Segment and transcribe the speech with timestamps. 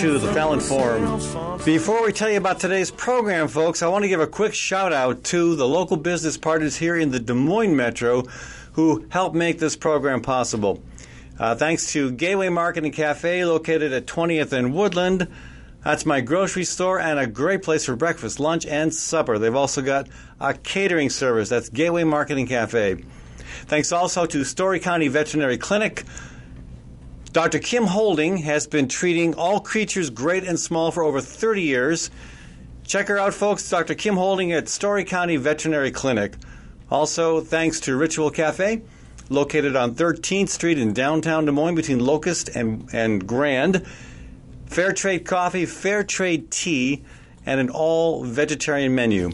[0.00, 1.58] To the Fallon Forum.
[1.62, 4.94] Before we tell you about today's program, folks, I want to give a quick shout
[4.94, 8.22] out to the local business partners here in the Des Moines Metro
[8.72, 10.82] who help make this program possible.
[11.38, 15.28] Uh, thanks to Gateway Market and Cafe, located at 20th and Woodland.
[15.84, 19.38] That's my grocery store and a great place for breakfast, lunch, and supper.
[19.38, 20.08] They've also got
[20.40, 21.50] a catering service.
[21.50, 23.04] That's Gateway Marketing Cafe.
[23.66, 26.04] Thanks also to Story County Veterinary Clinic.
[27.32, 27.60] Dr.
[27.60, 32.10] Kim Holding has been treating all creatures great and small for over 30 years.
[32.84, 33.70] Check her out, folks.
[33.70, 33.94] Dr.
[33.94, 36.34] Kim Holding at Story County Veterinary Clinic.
[36.90, 38.82] Also, thanks to Ritual Cafe,
[39.28, 43.86] located on 13th Street in downtown Des Moines between Locust and, and Grand.
[44.66, 47.04] Fair trade coffee, fair trade tea,
[47.46, 49.30] and an all vegetarian menu.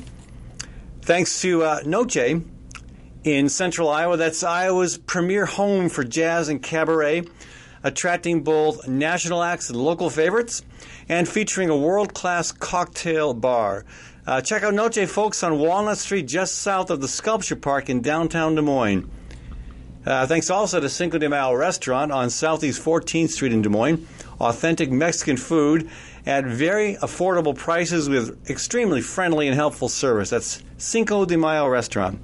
[1.00, 2.44] Thanks to uh, Noce
[3.24, 4.18] in central Iowa.
[4.18, 7.24] That's Iowa's premier home for jazz and cabaret
[7.86, 10.62] attracting both national acts and local favorites,
[11.08, 13.84] and featuring a world class cocktail bar.
[14.26, 18.02] Uh, check out Noce, folks, on Walnut Street, just south of the Sculpture Park in
[18.02, 19.08] downtown Des Moines.
[20.04, 24.04] Uh, thanks also to Cinco de Mayo Restaurant on Southeast 14th Street in Des Moines.
[24.40, 25.88] Authentic Mexican food
[26.26, 30.30] at very affordable prices with extremely friendly and helpful service.
[30.30, 32.20] That's Cinco de Mayo Restaurant.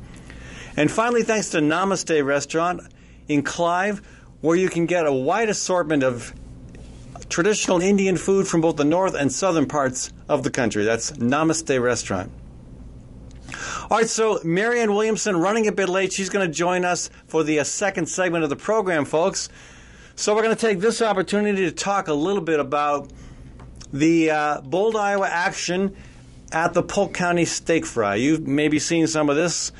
[0.76, 2.80] And finally, thanks to Namaste Restaurant
[3.28, 4.02] in Clive,
[4.42, 6.34] where you can get a wide assortment of
[7.30, 10.84] traditional Indian food from both the north and southern parts of the country.
[10.84, 12.30] That's Namaste Restaurant.
[13.90, 16.12] All right, so Marianne Williamson running a bit late.
[16.12, 19.48] She's going to join us for the uh, second segment of the program, folks.
[20.14, 23.10] So we're going to take this opportunity to talk a little bit about
[23.92, 25.96] the uh, Bold Iowa action
[26.52, 28.16] at the Polk County Steak Fry.
[28.16, 29.72] You've maybe seen some of this.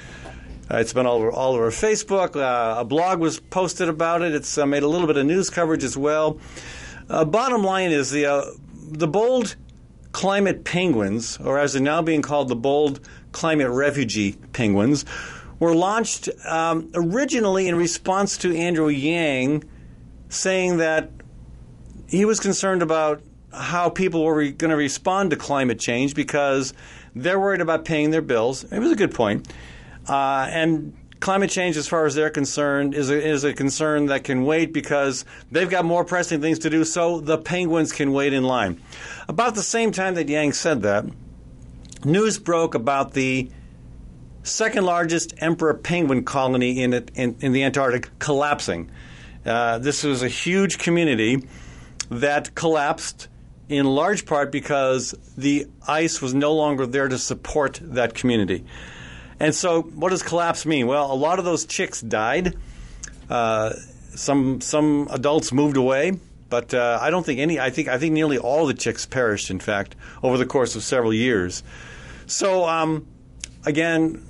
[0.71, 2.37] Uh, it's been all over, all over Facebook.
[2.37, 4.35] Uh, a blog was posted about it.
[4.35, 6.39] It's uh, made a little bit of news coverage as well.
[7.09, 8.45] Uh, bottom line is the uh,
[8.91, 9.57] the bold
[10.13, 13.01] climate penguins, or as they're now being called, the bold
[13.33, 15.05] climate refugee penguins,
[15.59, 19.65] were launched um, originally in response to Andrew Yang
[20.29, 21.11] saying that
[22.09, 26.73] he was concerned about how people were re- going to respond to climate change because
[27.15, 28.65] they're worried about paying their bills.
[28.65, 29.49] It was a good point.
[30.09, 34.25] Uh, and climate change, as far as they're concerned, is a, is a concern that
[34.25, 38.33] can wait because they've got more pressing things to do, so the penguins can wait
[38.33, 38.81] in line.
[39.29, 41.07] About the same time that Yang said that,
[42.05, 43.51] news broke about the
[44.43, 48.91] second largest emperor penguin colony in, in, in the Antarctic collapsing.
[49.47, 51.47] Uh, this was a huge community
[52.11, 53.29] that collapsed
[53.69, 58.65] in large part because the ice was no longer there to support that community.
[59.43, 60.87] And so, what does collapse mean?
[60.87, 62.55] Well, a lot of those chicks died.
[63.29, 63.73] Uh,
[64.15, 66.13] some some adults moved away,
[66.49, 67.59] but uh, I don't think any.
[67.59, 69.51] I think I think nearly all the chicks perished.
[69.51, 71.65] In fact, over the course of several years.
[72.29, 73.05] So um,
[73.67, 74.25] again,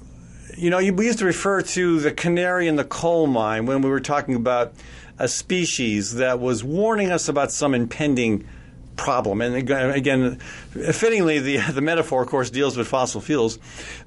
[0.57, 3.91] you know, we used to refer to the canary in the coal mine when we
[3.91, 4.73] were talking about
[5.19, 8.49] a species that was warning us about some impending
[8.97, 9.41] problem.
[9.41, 13.59] And again, fittingly, the, the metaphor, of course, deals with fossil fuels.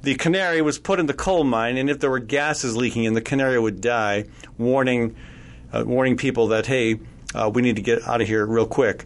[0.01, 3.13] The canary was put in the coal mine, and if there were gases leaking in,
[3.13, 4.25] the canary would die,
[4.57, 5.16] warning,
[5.74, 7.00] uh, warning people that, hey,
[7.34, 9.06] uh, we need to get out of here real quick.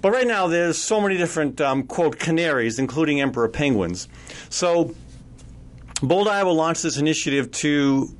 [0.00, 4.08] But right now, there's so many different, um, quote, canaries, including emperor penguins.
[4.50, 4.94] So,
[6.02, 8.12] Bold Iowa launched this initiative to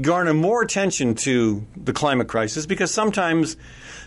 [0.00, 3.56] garner more attention to the climate crisis because sometimes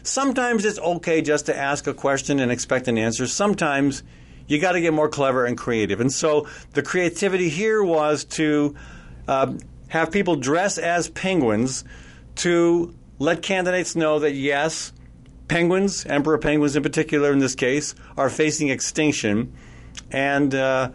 [0.03, 3.25] Sometimes it's okay just to ask a question and expect an answer.
[3.25, 4.03] Sometimes
[4.47, 6.01] you got to get more clever and creative.
[6.01, 8.75] And so the creativity here was to
[9.27, 9.53] uh,
[9.87, 11.85] have people dress as penguins
[12.35, 14.91] to let candidates know that yes,
[15.47, 19.53] penguins, emperor penguins in particular in this case, are facing extinction.
[20.11, 20.91] And uh,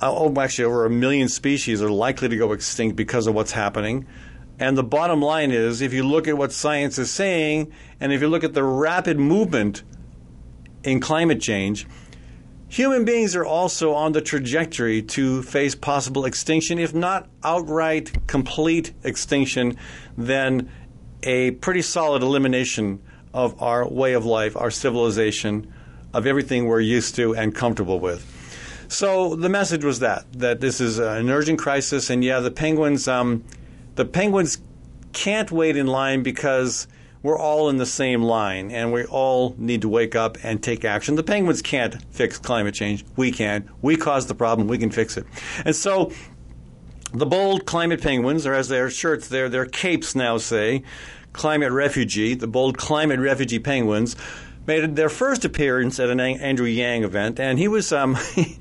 [0.00, 4.06] oh, actually, over a million species are likely to go extinct because of what's happening.
[4.62, 8.20] And the bottom line is if you look at what science is saying, and if
[8.20, 9.82] you look at the rapid movement
[10.84, 11.84] in climate change,
[12.68, 18.92] human beings are also on the trajectory to face possible extinction, if not outright complete
[19.02, 19.76] extinction,
[20.16, 20.70] then
[21.24, 23.02] a pretty solid elimination
[23.34, 25.74] of our way of life, our civilization,
[26.14, 28.24] of everything we're used to and comfortable with.
[28.86, 33.08] So the message was that that this is an urgent crisis, and yeah, the penguins.
[33.08, 33.42] Um,
[33.94, 34.58] the Penguins
[35.12, 36.86] can't wait in line because
[37.22, 40.84] we're all in the same line and we all need to wake up and take
[40.84, 41.14] action.
[41.14, 43.04] The Penguins can't fix climate change.
[43.16, 43.70] We can.
[43.80, 44.66] We caused the problem.
[44.68, 45.26] We can fix it.
[45.64, 46.12] And so
[47.12, 50.82] the bold climate penguins, or as their shirts, their, their capes now say,
[51.32, 54.16] climate refugee, the bold climate refugee penguins,
[54.66, 58.56] made their first appearance at an Andrew Yang event, and he was um, he,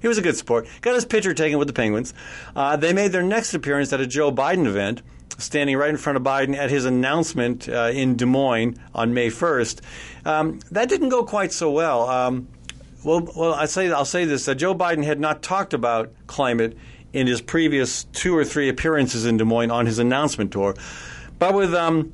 [0.00, 0.66] he, was a good sport.
[0.80, 2.14] Got his picture taken with the Penguins.
[2.54, 5.02] Uh, they made their next appearance at a Joe Biden event,
[5.38, 9.28] standing right in front of Biden at his announcement uh, in Des Moines on May
[9.28, 9.80] 1st.
[10.24, 12.08] Um, that didn't go quite so well.
[12.08, 12.48] Um,
[13.04, 16.76] well, well, I say I'll say this: Joe Biden had not talked about climate
[17.12, 20.74] in his previous two or three appearances in Des Moines on his announcement tour,
[21.38, 22.12] but with um,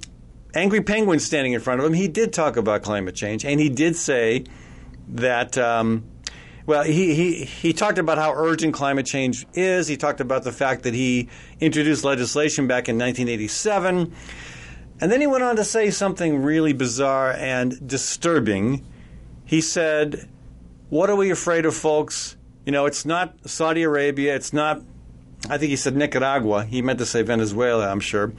[0.54, 3.68] angry penguins standing in front of him, he did talk about climate change, and he
[3.68, 4.44] did say
[5.08, 5.56] that.
[5.58, 6.04] Um,
[6.64, 9.88] well, he, he, he talked about how urgent climate change is.
[9.88, 11.28] He talked about the fact that he
[11.58, 14.12] introduced legislation back in 1987.
[15.00, 18.86] And then he went on to say something really bizarre and disturbing.
[19.44, 20.28] He said,
[20.88, 22.36] What are we afraid of, folks?
[22.64, 24.36] You know, it's not Saudi Arabia.
[24.36, 24.80] It's not,
[25.48, 26.64] I think he said Nicaragua.
[26.64, 28.32] He meant to say Venezuela, I'm sure.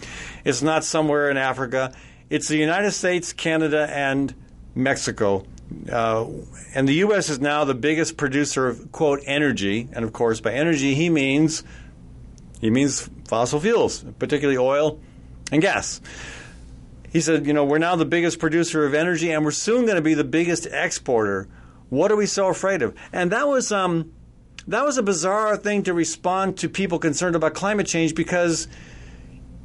[0.45, 1.93] It's not somewhere in Africa.
[2.29, 4.33] It's the United States, Canada, and
[4.73, 5.45] Mexico.
[5.91, 6.27] Uh,
[6.73, 7.29] and the U.S.
[7.29, 11.63] is now the biggest producer of quote energy, and of course, by energy he means
[12.61, 14.99] he means fossil fuels, particularly oil
[15.51, 15.99] and gas.
[17.11, 19.97] He said, you know, we're now the biggest producer of energy, and we're soon going
[19.97, 21.47] to be the biggest exporter.
[21.89, 22.95] What are we so afraid of?
[23.11, 24.13] And that was um,
[24.67, 28.67] that was a bizarre thing to respond to people concerned about climate change because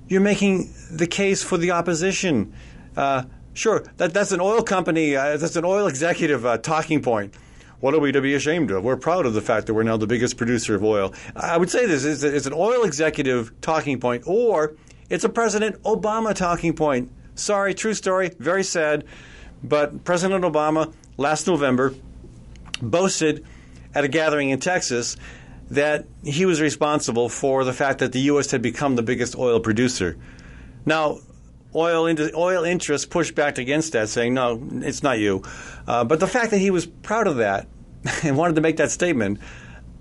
[0.08, 2.52] you're making the case for the opposition.
[2.96, 3.24] Uh,
[3.58, 7.34] Sure, that, that's an oil company, uh, that's an oil executive uh, talking point.
[7.80, 8.84] What are we to be ashamed of?
[8.84, 11.12] We're proud of the fact that we're now the biggest producer of oil.
[11.34, 14.76] I would say this is it's an oil executive talking point, or
[15.10, 17.10] it's a President Obama talking point.
[17.34, 19.04] Sorry, true story, very sad.
[19.64, 21.96] But President Obama last November
[22.80, 23.44] boasted
[23.94, 25.16] at a gathering in Texas
[25.70, 28.50] that he was responsible for the fact that the U.S.
[28.50, 30.16] had become the biggest oil producer.
[30.86, 31.18] Now,
[31.74, 35.42] oil oil interests pushed back against that, saying, "No, it's not you."
[35.86, 37.66] Uh, but the fact that he was proud of that
[38.22, 39.40] and wanted to make that statement,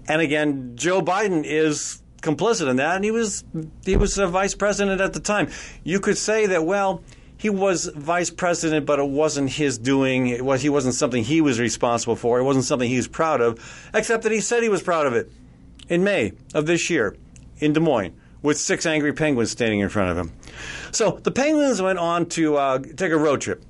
[0.08, 3.44] and again, Joe Biden is complicit in that, and he was
[3.86, 5.50] he was a vice president at the time.
[5.84, 7.04] You could say that, well.
[7.38, 10.28] He was vice president, but it wasn't his doing.
[10.28, 12.40] It was he wasn't something he was responsible for.
[12.40, 15.14] It wasn't something he was proud of, except that he said he was proud of
[15.14, 15.32] it
[15.88, 17.16] in May of this year
[17.60, 20.32] in Des Moines with six angry penguins standing in front of him.
[20.92, 23.64] So the penguins went on to uh, take a road trip.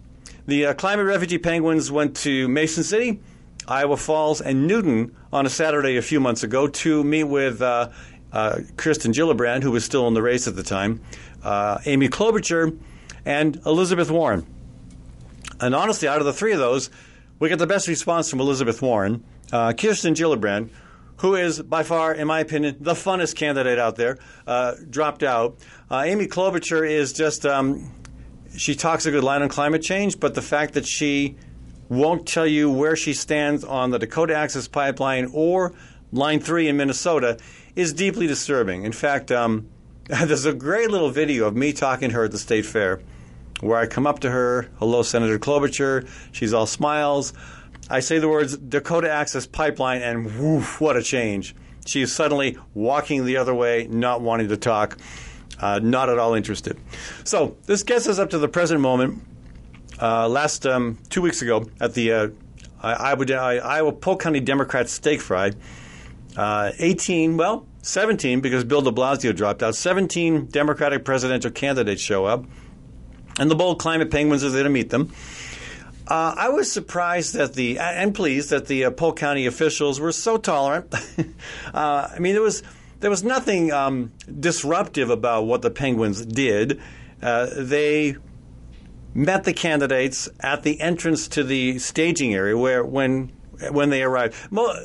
[0.46, 3.20] The uh, climate refugee penguins went to Mason City,
[3.68, 7.90] Iowa Falls, and Newton on a Saturday a few months ago to meet with uh,
[8.32, 11.02] uh Kirsten Gillibrand, who was still in the race at the time,
[11.44, 12.78] uh, Amy Klobuchar,
[13.28, 14.48] and Elizabeth Warren.
[15.60, 16.90] And honestly, out of the three of those,
[17.40, 19.24] we get the best response from Elizabeth Warren.
[19.52, 20.70] Uh, Kirsten Gillibrand,
[21.18, 25.58] who is by far, in my opinion, the funnest candidate out there, uh, dropped out.
[25.92, 27.92] Uh, Amy Klobuchar is just, um,
[28.56, 31.36] she talks a good line on climate change, but the fact that she
[31.90, 35.74] won't tell you where she stands on the Dakota Access Pipeline or
[36.14, 37.38] Line 3 in Minnesota
[37.76, 38.84] is deeply disturbing.
[38.84, 39.68] In fact, um,
[40.06, 43.02] there's a great little video of me talking to her at the state fair
[43.62, 46.08] where I come up to her, hello, Senator Klobuchar.
[46.32, 47.34] She's all smiles.
[47.90, 51.56] I say the words Dakota Access Pipeline, and woof, what a change.
[51.86, 54.98] She is suddenly walking the other way, not wanting to talk,
[55.60, 56.78] uh, not at all interested.
[57.24, 59.24] So this gets us up to the present moment.
[60.00, 62.28] Uh, last um, two weeks ago at the uh,
[62.82, 65.54] Iowa, Iowa Polk County Democrat Steak Fry,
[66.36, 72.26] uh, 18, well, 17, because Bill de Blasio dropped out, 17 Democratic presidential candidates show
[72.26, 72.46] up,
[73.40, 75.14] and the bold climate penguins are there to meet them.
[76.08, 80.14] Uh, I was surprised that the and pleased that the uh, Polk County officials were
[80.14, 80.94] so tolerant.
[81.74, 82.64] uh, I mean, there was
[83.02, 86.82] there was nothing um, disruptive about what the Penguins did.
[87.22, 88.16] Uh, they
[89.14, 93.34] met the candidates at the entrance to the staging area where when
[93.72, 94.36] when they arrived.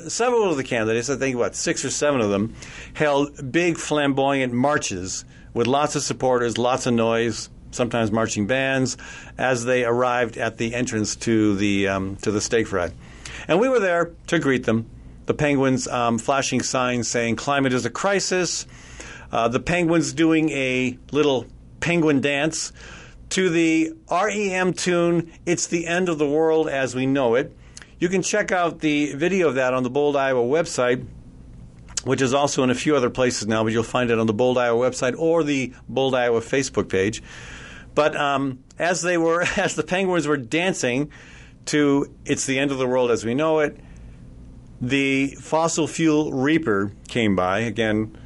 [0.09, 2.55] Several of the candidates, I think what six or seven of them,
[2.95, 8.97] held big flamboyant marches with lots of supporters, lots of noise, sometimes marching bands,
[9.37, 12.93] as they arrived at the entrance to the um, to the steak fry.
[13.49, 14.89] And we were there to greet them.
[15.27, 18.67] The penguins um, flashing signs saying "Climate is a crisis."
[19.31, 21.47] Uh, the penguins doing a little
[21.81, 22.73] penguin dance
[23.31, 27.57] to the REM tune "It's the End of the World as We Know It."
[27.99, 31.07] You can check out the video of that on the Bold Iowa website
[32.05, 34.33] which is also in a few other places now, but you'll find it on the
[34.33, 37.23] Bold Iowa website or the Bold Iowa Facebook page.
[37.95, 41.11] But um, as they were, as the penguins were dancing
[41.67, 43.77] to "It's the End of the World as We Know It,"
[44.81, 48.17] the fossil fuel reaper came by again.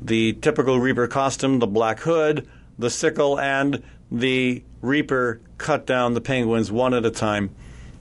[0.00, 6.20] The typical reaper costume, the black hood, the sickle, and the reaper cut down the
[6.20, 7.54] penguins one at a time.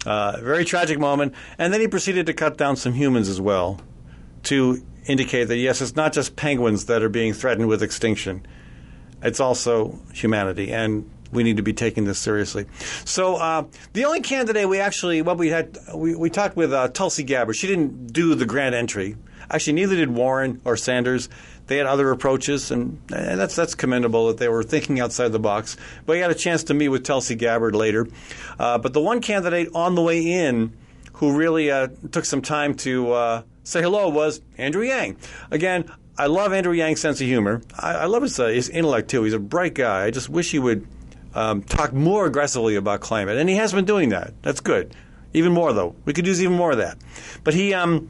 [0.06, 1.34] Uh, very tragic moment.
[1.58, 3.80] And then he proceeded to cut down some humans as well
[4.44, 8.46] to indicate that, yes, it's not just penguins that are being threatened with extinction,
[9.22, 10.72] it's also humanity.
[10.72, 12.66] And we need to be taking this seriously.
[13.06, 13.64] So uh,
[13.94, 17.56] the only candidate we actually, well, we had, we, we talked with uh, Tulsi Gabbard.
[17.56, 19.16] She didn't do the grand entry.
[19.50, 21.30] Actually, neither did Warren or Sanders.
[21.68, 25.40] They had other approaches, and, and that's that's commendable that they were thinking outside the
[25.40, 25.78] box.
[26.06, 28.08] But we got a chance to meet with Tulsi Gabbard later.
[28.60, 30.74] Uh, but the one candidate on the way in
[31.14, 35.18] who really uh, took some time to uh, say hello was Andrew Yang.
[35.52, 35.90] Again,
[36.22, 37.64] I love Andrew Yang's sense of humor.
[37.80, 39.24] I, I love his, uh, his intellect too.
[39.24, 40.04] He's a bright guy.
[40.06, 40.88] I just wish he would
[41.34, 44.36] um, talk more aggressively about climate, and he has been doing that.
[44.44, 44.96] That's good.
[45.34, 47.00] Even more though, we could use even more of that.
[47.44, 48.08] But he um,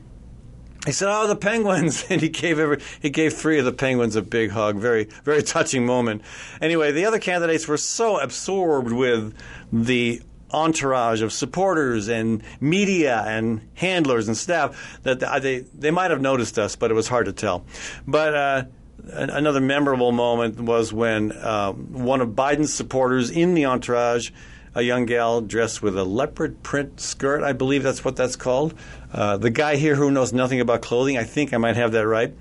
[0.85, 4.17] he said, "Oh, the penguins," and he gave every, he gave three of the penguins
[4.17, 4.75] a big hug.
[4.75, 6.21] Very very touching moment.
[6.59, 9.33] Anyway, the other candidates were so absorbed with
[9.71, 10.21] the
[10.53, 16.57] entourage of supporters and media and handlers and staff that they they might have noticed
[16.59, 17.65] us, but it was hard to tell.
[18.07, 18.63] But uh,
[19.09, 24.31] another memorable moment was when uh, one of Biden's supporters in the entourage,
[24.73, 28.73] a young gal dressed with a leopard print skirt, I believe that's what that's called.
[29.11, 32.07] Uh, the guy here who knows nothing about clothing, I think I might have that
[32.07, 32.33] right.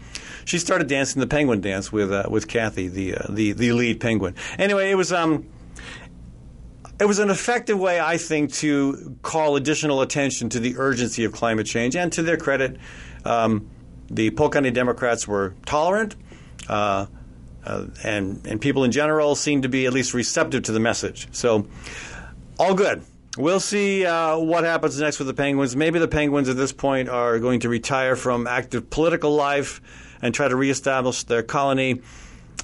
[0.44, 4.00] She started dancing the penguin dance with uh, with Kathy, the uh, the the lead
[4.00, 4.34] penguin.
[4.58, 5.46] Anyway, it was um
[7.00, 11.32] it was an effective way, I think, to call additional attention to the urgency of
[11.32, 11.96] climate change.
[11.96, 12.76] And to their credit,
[13.24, 13.70] um,
[14.10, 16.14] the Polk County Democrats were tolerant,
[16.68, 17.06] uh,
[17.64, 21.28] uh, and and people in general seemed to be at least receptive to the message.
[21.32, 21.66] So,
[22.58, 23.02] all good.
[23.38, 25.76] We'll see uh, what happens next with the Penguins.
[25.76, 29.80] Maybe the Penguins at this point are going to retire from active political life
[30.20, 32.02] and try to reestablish their colony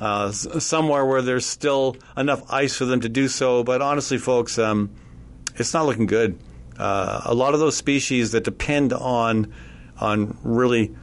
[0.00, 3.65] uh, somewhere where there's still enough ice for them to do so.
[3.65, 4.91] But honestly, folks, um,
[5.57, 6.38] it's not looking good.
[6.79, 9.53] Uh, a lot of those species that depend on
[9.99, 10.95] on really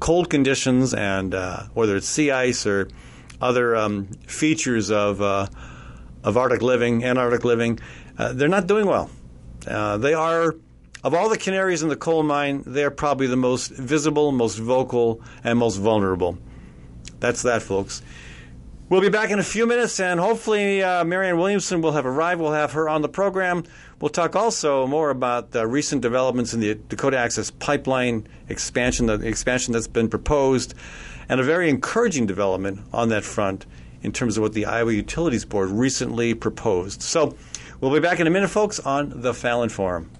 [0.00, 2.88] cold conditions and uh, whether it's sea ice or
[3.40, 5.46] other um, features of uh,
[6.24, 7.78] of Arctic living, Antarctic living,
[8.18, 9.10] uh, they're not doing well.
[9.66, 10.56] Uh, they are.
[11.02, 15.22] Of all the canaries in the coal mine, they're probably the most visible, most vocal,
[15.42, 16.36] and most vulnerable.
[17.20, 18.02] That's that, folks.
[18.90, 22.40] We'll be back in a few minutes, and hopefully, uh, Marianne Williamson will have arrived.
[22.40, 23.62] We'll have her on the program.
[24.00, 29.24] We'll talk also more about the recent developments in the Dakota Access Pipeline expansion, the
[29.24, 30.74] expansion that's been proposed,
[31.28, 33.64] and a very encouraging development on that front
[34.02, 37.00] in terms of what the Iowa Utilities Board recently proposed.
[37.00, 37.36] So,
[37.80, 40.10] we'll be back in a minute, folks, on the Fallon Forum.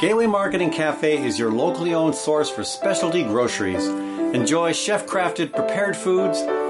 [0.00, 3.84] Gateway Marketing Cafe is your locally owned source for specialty groceries.
[4.32, 6.40] Enjoy chef crafted prepared foods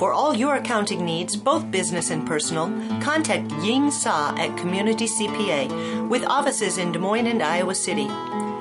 [0.00, 2.68] For all your accounting needs, both business and personal,
[3.02, 8.08] contact Ying Sa at Community CPA with offices in Des Moines and Iowa City.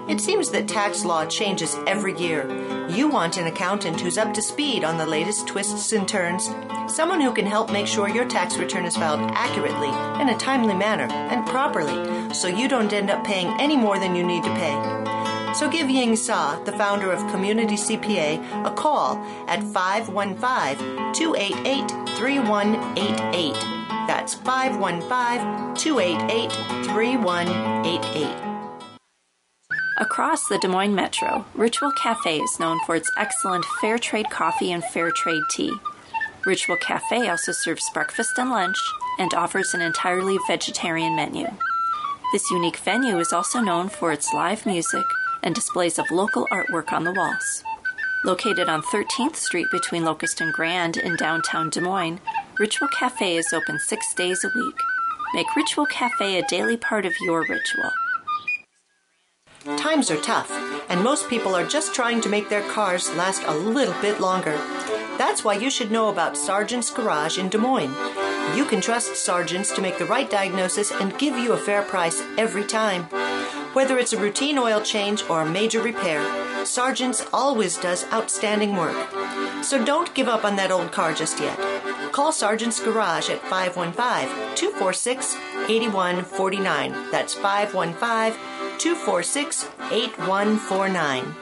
[0.10, 2.46] It seems that tax law changes every year.
[2.90, 6.50] You want an accountant who's up to speed on the latest twists and turns,
[6.94, 9.88] someone who can help make sure your tax return is filed accurately,
[10.22, 14.14] in a timely manner, and properly, so you don't end up paying any more than
[14.14, 14.99] you need to pay.
[15.56, 23.54] So give Ying Sa, the founder of Community CPA, a call at 515 288 3188.
[24.08, 26.52] That's 515 288
[26.86, 28.50] 3188.
[29.98, 34.72] Across the Des Moines Metro, Ritual Cafe is known for its excellent fair trade coffee
[34.72, 35.74] and fair trade tea.
[36.46, 38.78] Ritual Cafe also serves breakfast and lunch
[39.20, 41.48] and offers an entirely vegetarian menu.
[42.32, 45.04] This unique venue is also known for its live music,
[45.44, 47.64] and displays of local artwork on the walls.
[48.26, 52.20] Located on 13th Street between Locust and Grand in downtown Des Moines,
[52.60, 54.76] Ritual Cafe is open six days a week.
[55.34, 57.92] Make Ritual Cafe a daily part of your ritual.
[59.78, 60.52] Times are tough,
[60.90, 64.58] and most people are just trying to make their cars last a little bit longer.
[65.18, 67.96] That's why you should know about Sargent's Garage in Des Moines.
[68.56, 72.22] You can trust Sargent's to make the right diagnosis and give you a fair price
[72.38, 73.08] every time.
[73.74, 76.26] Whether it's a routine oil change or a major repair,
[76.66, 78.96] Sargent's always does outstanding work.
[79.64, 81.58] So don't give up on that old car just yet.
[82.12, 85.36] Call Sargent's Garage at 515 246
[85.70, 87.12] 8149.
[87.12, 88.40] That's 515
[88.80, 91.36] 246 8149.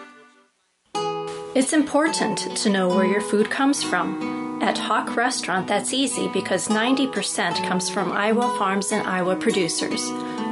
[1.55, 4.61] It's important to know where your food comes from.
[4.61, 10.09] At HoQ Restaurant, that's easy because 90% comes from Iowa farms and Iowa producers.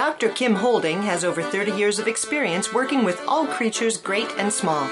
[0.00, 0.30] Dr.
[0.30, 4.88] Kim Holding has over 30 years of experience working with all creatures great and small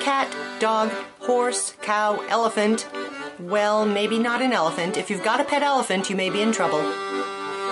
[0.00, 2.88] cat, dog, horse, cow, elephant,
[3.38, 4.96] well, maybe not an elephant.
[4.96, 6.80] If you've got a pet elephant, you may be in trouble.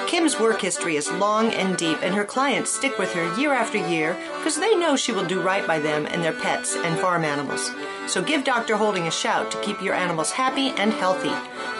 [0.06, 3.78] Kim's work history is long and deep, and her clients stick with her year after
[3.78, 7.24] year because they know she will do right by them and their pets and farm
[7.24, 7.70] animals.
[8.06, 8.76] So give Dr.
[8.76, 11.34] Holding a shout to keep your animals happy and healthy.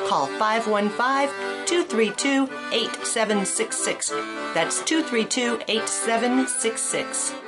[0.08, 4.10] Call 515 232 8766.
[4.54, 7.45] That's 232 8766.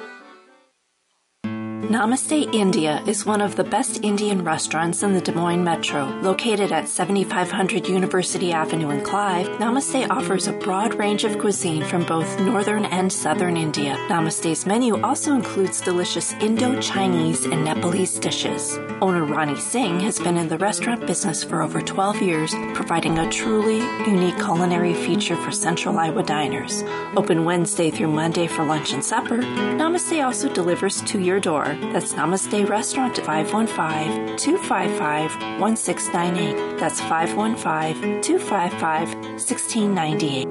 [1.88, 6.04] Namaste India is one of the best Indian restaurants in the Des Moines metro.
[6.20, 12.04] Located at 7500 University Avenue in Clive, Namaste offers a broad range of cuisine from
[12.04, 13.96] both northern and southern India.
[14.10, 18.76] Namaste's menu also includes delicious Indo Chinese and Nepalese dishes.
[19.00, 23.30] Owner Ronnie Singh has been in the restaurant business for over 12 years, providing a
[23.30, 26.84] truly unique culinary feature for Central Iowa diners.
[27.16, 31.77] Open Wednesday through Monday for lunch and supper, Namaste also delivers to your door.
[31.80, 36.78] That's Namaste Restaurant at 515 255 1698.
[36.80, 40.48] That's 515 255 1698.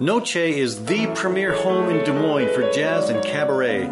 [0.00, 3.88] Noce is the premier home in Des Moines for jazz and cabaret.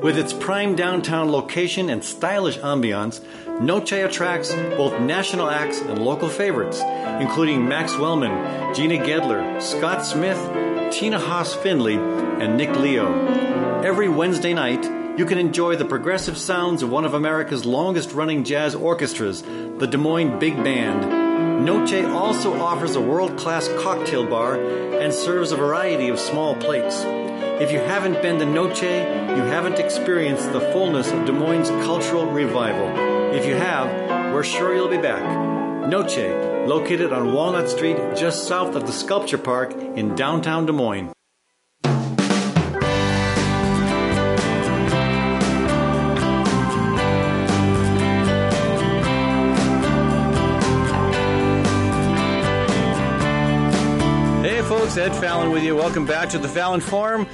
[0.00, 3.20] With its prime downtown location and stylish ambiance,
[3.60, 6.80] Noce attracts both national acts and local favorites,
[7.20, 10.38] including Max Wellman, Gina Gedler, Scott Smith,
[10.92, 13.12] Tina Haase Findlay, and Nick Leo.
[13.82, 18.44] Every Wednesday night, you can enjoy the progressive sounds of one of America's longest running
[18.44, 21.66] jazz orchestras, the Des Moines Big Band.
[21.66, 27.02] Noce also offers a world class cocktail bar and serves a variety of small plates.
[27.60, 32.26] If you haven't been to Noce, you haven't experienced the fullness of Des Moines' cultural
[32.26, 33.34] revival.
[33.34, 35.24] If you have, we're sure you'll be back.
[35.90, 41.12] Noce, located on Walnut Street just south of the Sculpture Park in downtown Des Moines.
[54.88, 55.76] Folks, Ed Fallon with you.
[55.76, 57.26] Welcome back to the Fallon Forum.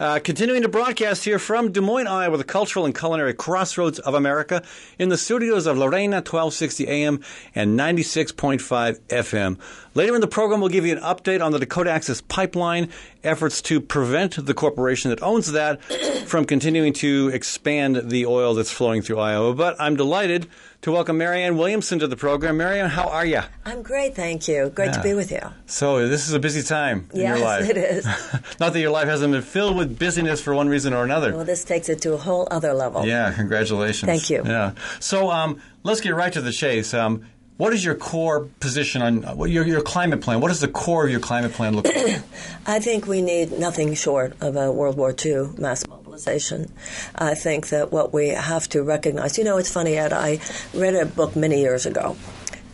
[0.00, 4.14] Uh, continuing to broadcast here from Des Moines, Iowa, the cultural and culinary crossroads of
[4.14, 4.62] America,
[4.98, 7.20] in the studios of Lorena 1260 AM
[7.54, 9.58] and 96.5 FM.
[9.94, 12.88] Later in the program, we'll give you an update on the Dakota Access Pipeline
[13.22, 15.84] efforts to prevent the corporation that owns that
[16.26, 19.54] from continuing to expand the oil that's flowing through Iowa.
[19.54, 20.48] But I'm delighted
[20.82, 22.56] to welcome Marianne Williamson to the program.
[22.56, 23.40] Marianne, how are you?
[23.64, 24.68] I'm great, thank you.
[24.74, 24.92] Great Yeah.
[24.92, 25.38] to be with you.
[25.66, 27.70] So this is a busy time in yes, your life.
[27.70, 28.04] it is.
[28.60, 31.36] Not that your life hasn't been filled with busyness for one reason or another.
[31.36, 33.06] Well, this takes it to a whole other level.
[33.06, 34.08] Yeah, congratulations.
[34.08, 34.42] Thank you.
[34.44, 34.72] Yeah.
[34.98, 36.92] So um, let's get right to the chase.
[36.94, 37.26] Um,
[37.58, 40.40] what is your core position on your, your climate plan?
[40.40, 42.22] What does the core of your climate plan look like?
[42.66, 46.70] I think we need nothing short of a World War II mass mobilization.
[47.14, 50.40] I think that what we have to recognize, you know, it's funny, Ed, I
[50.74, 52.16] read a book many years ago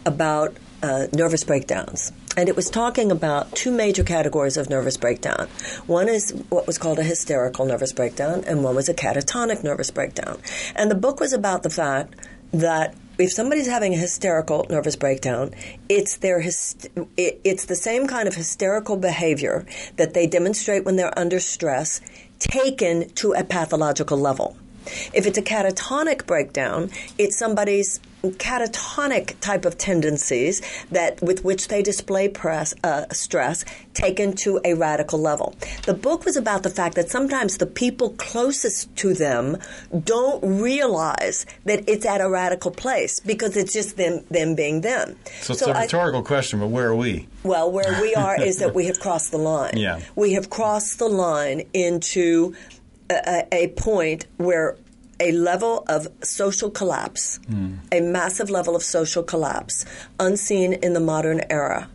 [0.05, 2.11] about uh, nervous breakdowns.
[2.37, 5.47] And it was talking about two major categories of nervous breakdown.
[5.87, 9.93] One is what was called a hysterical nervous breakdown, and one was a catatonic nervous
[9.93, 10.41] breakdown.
[10.75, 12.17] And the book was about the fact
[12.53, 15.53] that if somebody's having a hysterical nervous breakdown,
[15.89, 20.95] it's their hyst- it, it's the same kind of hysterical behavior that they demonstrate when
[20.97, 22.01] they're under stress,
[22.39, 24.57] taken to a pathological level.
[25.13, 31.83] If it's a catatonic breakdown, it's somebody's catatonic type of tendencies that with which they
[31.83, 35.55] display press, uh, stress taken to a radical level.
[35.87, 39.57] The book was about the fact that sometimes the people closest to them
[40.05, 45.17] don't realize that it's at a radical place because it's just them them being them.
[45.41, 47.29] So it's a I- rhetorical question, but where are we?
[47.45, 49.77] well, where we are is that we have crossed the line.
[49.77, 50.01] Yeah.
[50.17, 52.55] We have crossed the line into
[53.11, 54.77] a a point where
[55.21, 57.75] a level of social collapse, hmm.
[57.93, 59.85] a massive level of social collapse,
[60.21, 61.89] unseen in the modern era,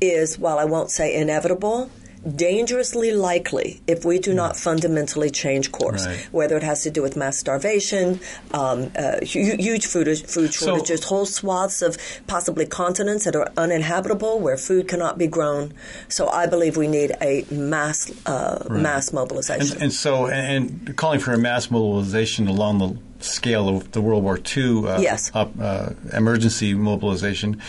[0.00, 1.90] is, while I won't say inevitable,
[2.36, 6.28] dangerously likely if we do not fundamentally change course, Right.
[6.32, 8.20] whether it has to do with mass starvation,
[8.52, 14.38] um, uh, huge food, food So- shortages, whole swaths of possibly continents that are uninhabitable
[14.40, 15.72] where food cannot be grown.
[16.08, 19.72] So I believe we need a mass uh, mass mobilization.
[19.74, 24.00] And, and so, and, and calling for a mass mobilization along the scale of the
[24.00, 25.30] World War II uh, Yes.
[25.34, 27.60] up, uh, emergency mobilization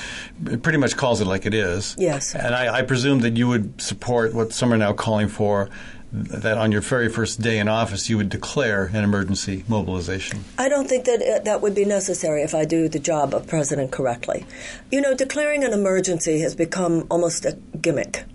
[0.45, 1.95] it pretty much calls it like it is.
[1.97, 2.33] Yes.
[2.35, 5.69] And I, I presume that you would support what some are now calling for.
[6.13, 10.43] That on your very first day in office, you would declare an emergency mobilization.
[10.57, 13.47] I don't think that uh, that would be necessary if I do the job of
[13.47, 14.45] president correctly.
[14.91, 18.25] You know, declaring an emergency has become almost a gimmick.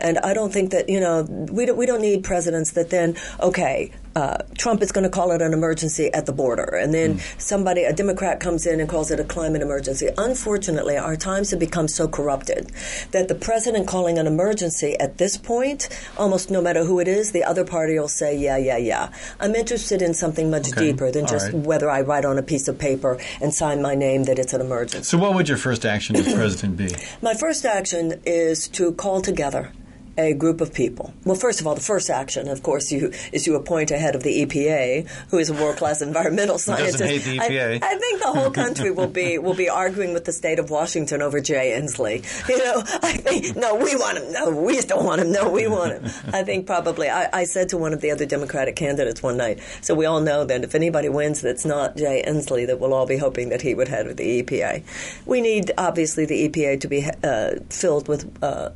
[0.00, 3.16] And I don't think that, you know, we don't, we don't need presidents that then,
[3.40, 6.64] okay, uh, Trump is going to call it an emergency at the border.
[6.64, 10.08] And then somebody, a Democrat comes in and calls it a climate emergency.
[10.16, 12.72] Unfortunately, our times have become so corrupted
[13.10, 17.32] that the president calling an emergency at this point, almost no matter who it is,
[17.32, 19.10] the other party will say, yeah, yeah, yeah.
[19.38, 20.92] I'm interested in something much Okay.
[20.92, 21.66] deeper than All just right.
[21.66, 24.62] whether I write on a piece of paper and sign my name that it's an
[24.62, 25.04] emergency.
[25.04, 26.88] So, what would your first action as president be?
[27.22, 29.72] My first action is to call together
[30.18, 31.12] a group of people.
[31.24, 34.14] Well, first of all, the first action, of course, you, is you appoint a head
[34.14, 37.02] of the EPA, who is a world-class environmental scientist.
[37.02, 37.82] hate the I- EPA.
[37.82, 41.22] I, think the whole country will be will be arguing with the state of Washington
[41.22, 42.24] over Jay Inslee.
[42.56, 44.32] You know, I think no, we want him.
[44.32, 45.32] No, we just don't want him.
[45.32, 46.04] No, we want him.
[46.32, 47.08] I think probably.
[47.08, 49.60] I, I said to one of the other Democratic candidates one night.
[49.80, 52.66] So we all know that if anybody wins, that's not Jay Inslee.
[52.66, 54.84] That we'll all be hoping that he would head of the EPA.
[55.26, 58.32] We need obviously the EPA to be uh, filled with.
[58.42, 58.70] Uh,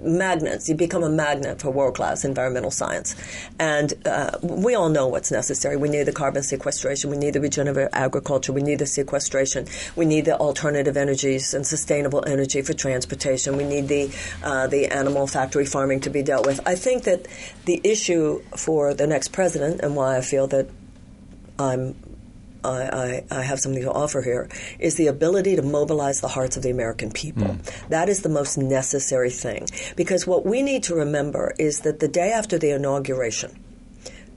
[0.00, 0.68] magnets.
[0.68, 3.14] You become a magnet for world class environmental science.
[3.58, 5.76] And uh, we all know what's necessary.
[5.76, 7.10] We need the carbon sequestration.
[7.10, 8.52] We need the regenerative agriculture.
[8.52, 9.66] We need the sequestration.
[9.96, 13.56] We need the alternative energies and sustainable energy for transportation.
[13.56, 14.10] We need the,
[14.42, 16.60] uh, the animal factory farming to be dealt with.
[16.66, 17.26] I think that
[17.64, 20.68] the issue for the next president and why I feel that
[21.58, 21.96] I'm
[22.68, 26.56] I, I, I have something to offer here is the ability to mobilize the hearts
[26.56, 27.48] of the American people.
[27.48, 27.88] Hmm.
[27.90, 29.66] That is the most necessary thing.
[29.96, 33.58] Because what we need to remember is that the day after the inauguration,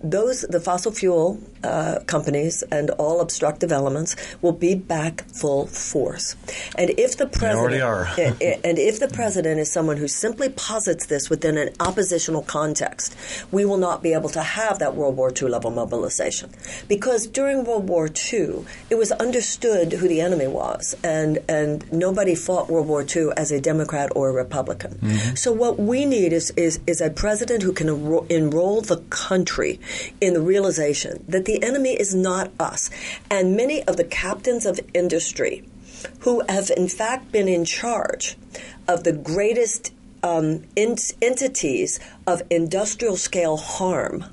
[0.04, 6.36] those the fossil fuel uh, companies and all obstructive elements will be back full force.
[6.76, 8.06] And if the president already are.
[8.06, 11.58] I- I- eh, eh, and if the president is someone who simply posits this within
[11.58, 13.16] an oppositional context,
[13.52, 16.50] we will not be able to have that World War II level mobilization.
[16.88, 22.36] Because during World War II, it was understood who the enemy was, and, and nobody
[22.36, 24.96] fought World War II as a Democrat or a Republican.
[24.96, 25.36] Mm-hmm.
[25.36, 29.80] So what we need is, is, is a president who can enro- enroll the country
[30.20, 32.90] in the realization that the enemy is not us.
[33.30, 35.64] And many of the captains of industry
[36.20, 38.36] who have in fact been in charge
[38.88, 44.26] of the greatest um, en- entities of industrial scale harm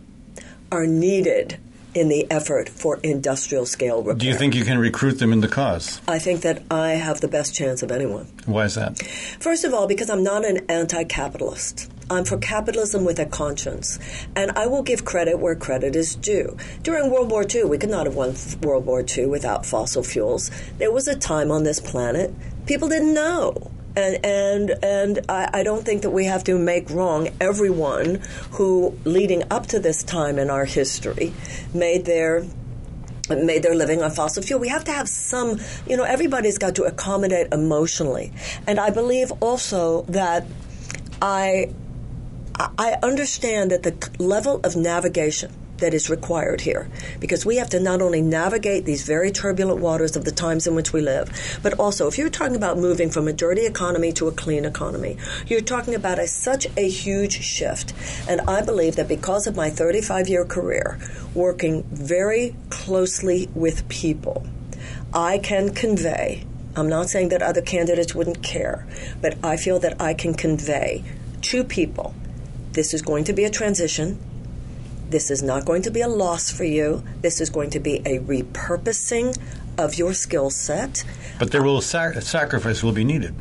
[0.71, 1.59] are needed
[1.94, 4.18] in the effort for industrial scale repair.
[4.18, 6.01] Do you think you can recruit them in the cause?
[6.07, 8.27] I think that I have the best chance of anyone.
[8.44, 8.99] Why is that?
[9.40, 11.90] First of all, because I'm not an anti capitalist.
[12.11, 13.99] I'm for capitalism with a conscience.
[14.35, 16.57] And I will give credit where credit is due.
[16.83, 20.51] During World War II, we could not have won World War II without fossil fuels.
[20.79, 22.35] There was a time on this planet
[22.68, 23.71] people didn't know.
[23.97, 28.21] And, and and I, I don't think that we have to make wrong everyone
[28.53, 31.33] who, leading up to this time in our history,
[31.75, 32.44] made their
[33.29, 34.61] made their living on fossil fuel.
[34.61, 38.33] We have to have some, you know, everybody's got to accommodate emotionally.
[38.66, 40.47] And I believe also that
[41.21, 41.71] I
[42.61, 46.88] I understand that the level of navigation that is required here,
[47.21, 50.75] because we have to not only navigate these very turbulent waters of the times in
[50.75, 54.27] which we live, but also if you're talking about moving from a dirty economy to
[54.27, 55.16] a clean economy,
[55.47, 57.94] you're talking about a, such a huge shift.
[58.29, 60.99] And I believe that because of my 35 year career
[61.35, 64.44] working very closely with people,
[65.14, 66.44] I can convey.
[66.75, 68.85] I'm not saying that other candidates wouldn't care,
[69.23, 71.05] but I feel that I can convey
[71.42, 72.14] to people
[72.79, 74.17] this is going to be a transition.
[75.11, 77.03] This is not going to be a loss for you.
[77.23, 79.37] This is going to be a repurposing
[79.77, 81.03] of your skill set.
[81.41, 83.35] But there will sac- sacrifice will be needed,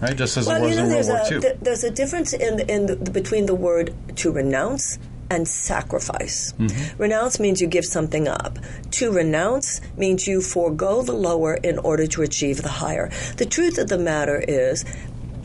[0.00, 0.16] right?
[0.16, 1.40] Just as Well, it was you know, in World War a, II.
[1.42, 4.98] th- there's a difference in, in the, between the word to renounce
[5.28, 6.54] and sacrifice.
[6.58, 7.02] Mm-hmm.
[7.02, 8.58] Renounce means you give something up.
[8.92, 13.10] To renounce means you forego the lower in order to achieve the higher.
[13.36, 14.86] The truth of the matter is,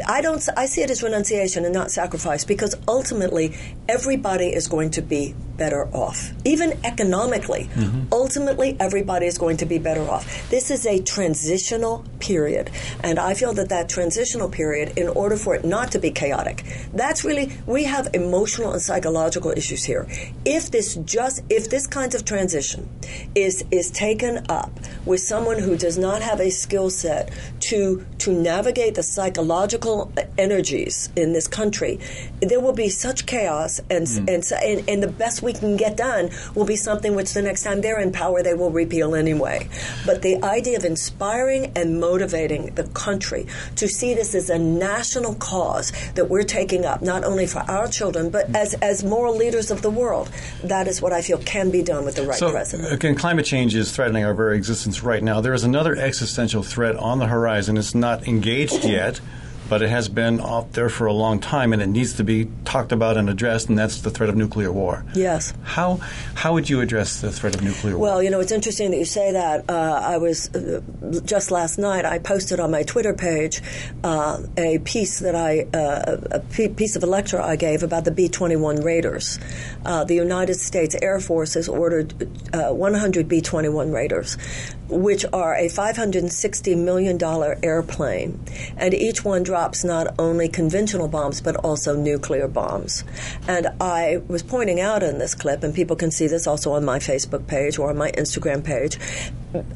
[0.07, 0.43] I don't.
[0.57, 3.55] I see it as renunciation and not sacrifice because ultimately
[3.87, 7.69] everybody is going to be better off, even economically.
[7.73, 8.07] Mm-hmm.
[8.11, 10.49] Ultimately, everybody is going to be better off.
[10.49, 12.71] This is a transitional period,
[13.03, 16.63] and I feel that that transitional period, in order for it not to be chaotic,
[16.93, 20.07] that's really we have emotional and psychological issues here.
[20.45, 22.89] If this just if this kind of transition
[23.35, 24.71] is is taken up
[25.05, 31.09] with someone who does not have a skill set to to navigate the psychological energies
[31.15, 31.99] in this country,
[32.41, 34.33] there will be such chaos, and mm.
[34.33, 37.63] and, and and the best we can get done will be something which the next
[37.63, 39.67] time they're in power they will repeal anyway.
[40.05, 45.35] But the idea of inspiring and motivating the country to see this as a national
[45.35, 49.71] cause that we're taking up, not only for our children but as as moral leaders
[49.71, 50.31] of the world,
[50.63, 52.91] that is what I feel can be done with the right so, president.
[52.93, 55.41] Again, climate change is threatening our very existence right now.
[55.41, 57.77] There is another existential threat on the horizon.
[57.77, 59.19] It's not engaged yet
[59.73, 62.47] but it has been out there for a long time, and it needs to be
[62.63, 65.03] talked about and addressed, and that's the threat of nuclear war.
[65.15, 65.51] Yes.
[65.63, 65.95] How
[66.35, 68.07] how would you address the threat of nuclear war?
[68.07, 69.67] Well, you know, it's interesting that you say that.
[69.67, 70.81] Uh, I was uh,
[71.25, 72.05] just last night.
[72.05, 73.63] I posted on my Twitter page
[74.03, 78.11] uh, a piece that I uh, a piece of a lecture I gave about the
[78.11, 79.39] B twenty one Raiders.
[79.83, 84.37] Uh, the United States Air Force has ordered uh, 100 B twenty one Raiders,
[84.87, 88.39] which are a 560 million dollar airplane,
[88.77, 93.05] and each one drops not only conventional bombs but also nuclear bombs.
[93.47, 96.83] And I was pointing out in this clip, and people can see this also on
[96.83, 98.97] my Facebook page or on my Instagram page,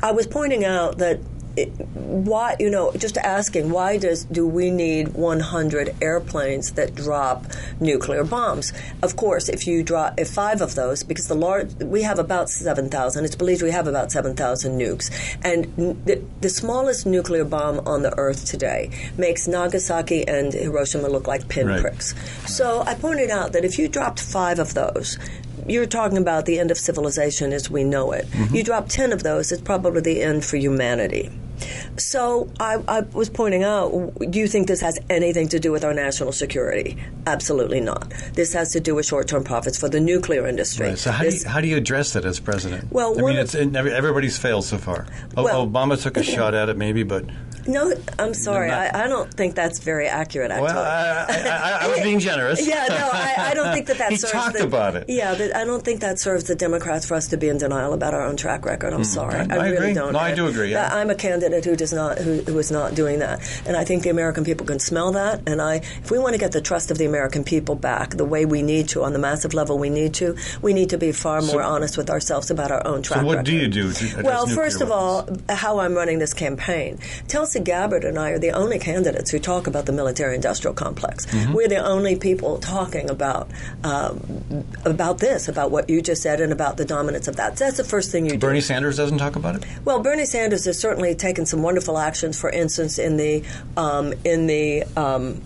[0.03, 1.19] I was pointing out that
[1.65, 7.45] why you know just asking why does do we need 100 airplanes that drop
[7.79, 12.03] nuclear bombs of course if you drop if five of those because the large we
[12.03, 15.09] have about 7000 it's believed we have about 7000 nukes
[15.43, 15.65] and
[16.05, 21.47] the, the smallest nuclear bomb on the earth today makes Nagasaki and Hiroshima look like
[21.47, 22.49] pinpricks right.
[22.49, 25.17] so I pointed out that if you dropped five of those
[25.67, 28.25] you're talking about the end of civilization as we know it.
[28.27, 28.55] Mm-hmm.
[28.55, 31.29] You drop 10 of those, it's probably the end for humanity.
[31.97, 33.91] So I, I, was pointing out,
[34.29, 36.97] do you think this has anything to do with our national security?
[37.25, 38.09] Absolutely not.
[38.33, 40.89] This has to do with short-term profits for the nuclear industry.
[40.89, 40.97] Right.
[40.97, 42.91] So how, this, do you, how do you address that as president?
[42.91, 45.07] Well, I mean, it's, everybody's failed so far.
[45.35, 47.25] Well, Obama took a shot at it, maybe, but
[47.67, 48.69] no, I'm sorry.
[48.69, 50.51] Not, I, I, don't think that's very accurate.
[50.51, 52.65] Actually, well, I, I, I was being generous.
[52.67, 54.31] yeah, no, I, don't think that that he serves.
[54.31, 55.05] talked the, about it.
[55.09, 58.13] Yeah, I don't think that serves the Democrats for us to be in denial about
[58.13, 58.93] our own track record.
[58.93, 59.35] I'm mm, sorry.
[59.35, 60.13] I, really don't.
[60.13, 60.71] No, I do agree.
[60.71, 60.95] Yeah.
[60.95, 64.03] I'm a candidate who does not, who, who is not doing that, and I think
[64.03, 65.41] the American people can smell that.
[65.47, 68.25] And I, if we want to get the trust of the American people back, the
[68.25, 71.11] way we need to, on the massive level we need to, we need to be
[71.11, 73.19] far more so, honest with ourselves about our own track.
[73.19, 73.45] So, what record.
[73.45, 73.93] do you do?
[74.23, 76.99] well, first of all, how I'm running this campaign.
[77.27, 81.25] Tulsi Gabbard and I are the only candidates who talk about the military industrial complex.
[81.25, 81.53] Mm-hmm.
[81.53, 83.49] We're the only people talking about
[83.83, 87.57] um, about this, about what you just said, and about the dominance of that.
[87.57, 88.37] So that's the first thing you do.
[88.37, 89.65] Bernie Sanders doesn't talk about it.
[89.85, 92.39] Well, Bernie Sanders has certainly taken some wonderful actions.
[92.39, 93.43] For instance, in the
[93.75, 95.41] um, in the um,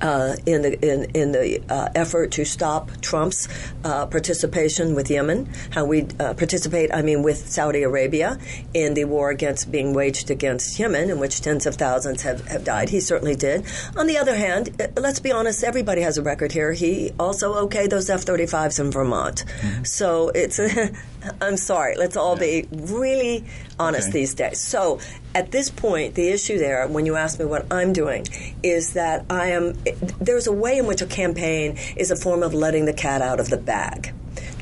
[0.00, 3.48] uh, in the in, in the uh, effort to stop Trump's
[3.84, 8.38] uh, participation with Yemen, how we uh, participate, I mean, with Saudi Arabia
[8.74, 12.64] in the war against being waged against Yemen, in which tens of thousands have, have
[12.64, 12.88] died.
[12.90, 13.64] He certainly did.
[13.96, 16.72] On the other hand, uh, let's be honest, everybody has a record here.
[16.72, 19.44] He also okayed those F-35s in Vermont.
[19.44, 19.84] Mm-hmm.
[19.84, 20.60] So it's.
[21.40, 21.96] I'm sorry.
[21.96, 22.62] Let's all yeah.
[22.62, 23.44] be really
[23.78, 24.18] honest okay.
[24.18, 24.60] these days.
[24.60, 25.00] So
[25.34, 28.26] at this point, the issue there, when you ask me what I'm doing,
[28.62, 29.74] is that I am.
[30.20, 33.40] There's a way in which a campaign is a form of letting the cat out
[33.40, 34.12] of the bag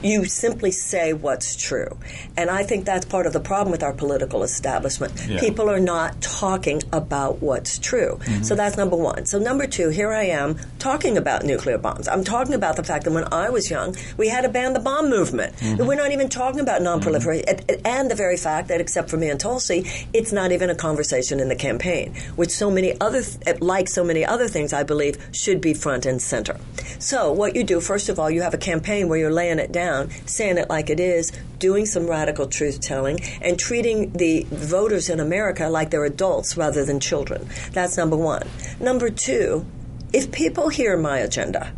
[0.07, 1.97] you simply say what's true.
[2.37, 5.13] And I think that's part of the problem with our political establishment.
[5.29, 5.41] Yeah.
[5.41, 8.19] People are not talking about what's true.
[8.23, 8.43] Mm-hmm.
[8.43, 9.27] So that's number one.
[9.27, 12.09] So, number two, here I am talking about nuclear bombs.
[12.09, 14.81] I'm talking about the fact that when I was young, we had to ban the
[14.81, 15.57] bomb movement.
[15.57, 15.87] Mm-hmm.
[15.87, 17.45] We're not even talking about nonproliferation.
[17.45, 17.87] Mm-hmm.
[17.87, 21.41] And the very fact that, except for me and Tulsi, it's not even a conversation
[21.41, 25.17] in the campaign, which so many other, th- like so many other things, I believe,
[25.33, 26.59] should be front and center.
[26.99, 29.73] So, what you do, first of all, you have a campaign where you're laying it
[29.73, 34.47] down down, saying it like it is, doing some radical truth telling, and treating the
[34.51, 37.49] voters in America like they're adults rather than children.
[37.73, 38.49] That's number one.
[38.81, 39.65] Number two,
[40.13, 41.73] if people hear my agenda,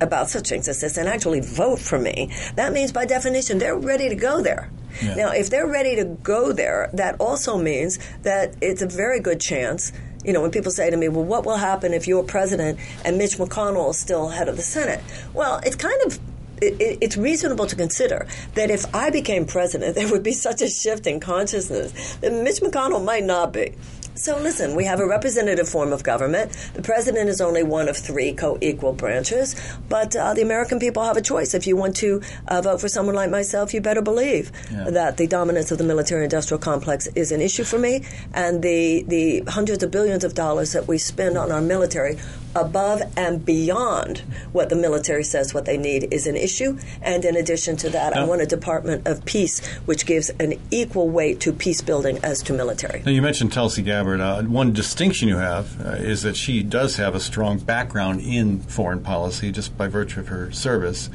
[0.00, 3.78] about such things as this and actually vote for me, that means by definition they're
[3.78, 4.70] ready to go there.
[5.02, 5.14] Yeah.
[5.14, 9.40] Now, if they're ready to go there, that also means that it's a very good
[9.40, 9.92] chance.
[10.24, 13.18] You know, when people say to me, well, what will happen if you're president and
[13.18, 15.02] Mitch McConnell is still head of the Senate?
[15.32, 16.18] Well, it's kind of
[16.64, 20.68] it, it's reasonable to consider that if I became president, there would be such a
[20.68, 23.74] shift in consciousness that Mitch McConnell might not be.
[24.16, 26.52] So listen, we have a representative form of government.
[26.74, 29.56] The president is only one of three co-equal branches,
[29.88, 31.52] but uh, the American people have a choice.
[31.52, 34.90] If you want to uh, vote for someone like myself, you better believe yeah.
[34.90, 39.42] that the dominance of the military-industrial complex is an issue for me, and the the
[39.48, 42.16] hundreds of billions of dollars that we spend on our military
[42.54, 44.18] above and beyond
[44.52, 46.78] what the military says what they need is an issue.
[47.02, 51.08] And in addition to that, I want a Department of Peace which gives an equal
[51.08, 53.02] weight to peace building as to military.
[53.04, 54.20] Now, you mentioned Tulsi Gabbard.
[54.20, 58.60] Uh, one distinction you have uh, is that she does have a strong background in
[58.60, 61.10] foreign policy just by virtue of her service.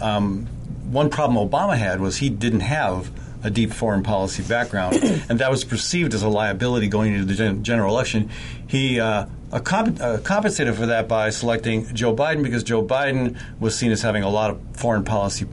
[0.00, 0.46] Um,
[0.90, 3.10] one problem Obama had was he didn't have
[3.42, 4.96] a deep foreign policy background,
[5.28, 8.30] and that was perceived as a liability going into the gen- general election.
[8.66, 9.26] He uh,
[9.60, 14.02] comp- uh, compensated for that by selecting Joe Biden because Joe Biden was seen as
[14.02, 15.46] having a lot of foreign policy,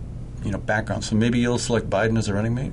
[0.43, 1.03] you know, background.
[1.03, 2.71] So maybe you'll select Biden as a running mate.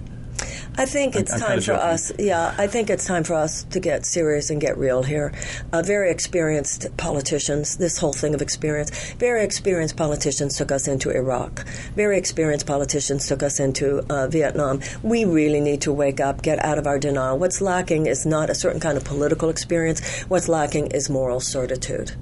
[0.81, 2.11] I think it's I'm time for us.
[2.19, 5.31] Yeah, I think it's time for us to get serious and get real here.
[5.75, 7.77] Uh, very experienced politicians.
[7.77, 9.13] This whole thing of experience.
[9.19, 11.67] Very experienced politicians took us into Iraq.
[11.97, 14.81] Very experienced politicians took us into uh, Vietnam.
[15.03, 17.37] We really need to wake up, get out of our denial.
[17.39, 20.01] What's lacking is not a certain kind of political experience.
[20.31, 22.13] What's lacking is moral certitude.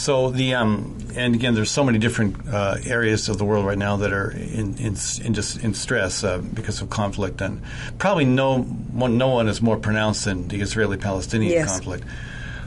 [0.00, 3.76] So the um, and again, there's so many different uh, areas of the world right
[3.76, 7.60] now that are in in, in just in stress uh, because of conflict, and
[7.98, 11.68] probably no one, no one is more pronounced than the Israeli-Palestinian yes.
[11.68, 12.04] conflict.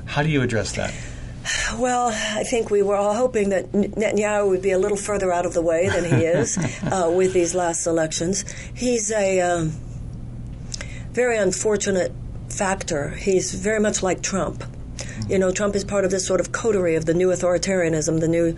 [0.06, 0.94] How do you address that?
[1.80, 5.48] Well, I think we were all hoping that Netanyahu would be a little further out
[5.48, 8.46] of the way than he is uh, with these last elections.
[8.76, 9.72] He's a um,
[11.14, 12.12] very unfortunate
[12.50, 13.10] factor.
[13.10, 14.64] He's very much like Trump.
[15.28, 18.28] You know, Trump is part of this sort of coterie of the new authoritarianism, the
[18.28, 18.58] new,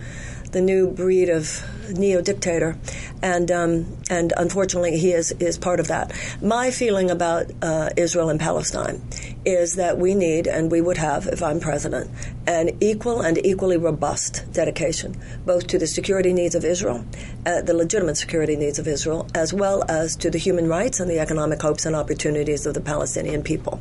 [0.52, 2.76] the new breed of neo dictator,
[3.22, 6.12] and um, and unfortunately he is is part of that.
[6.42, 9.02] My feeling about uh, Israel and Palestine
[9.44, 12.10] is that we need, and we would have, if I'm president,
[12.46, 17.04] an equal and equally robust dedication both to the security needs of Israel,
[17.46, 21.10] uh, the legitimate security needs of Israel, as well as to the human rights and
[21.10, 23.80] the economic hopes and opportunities of the Palestinian people.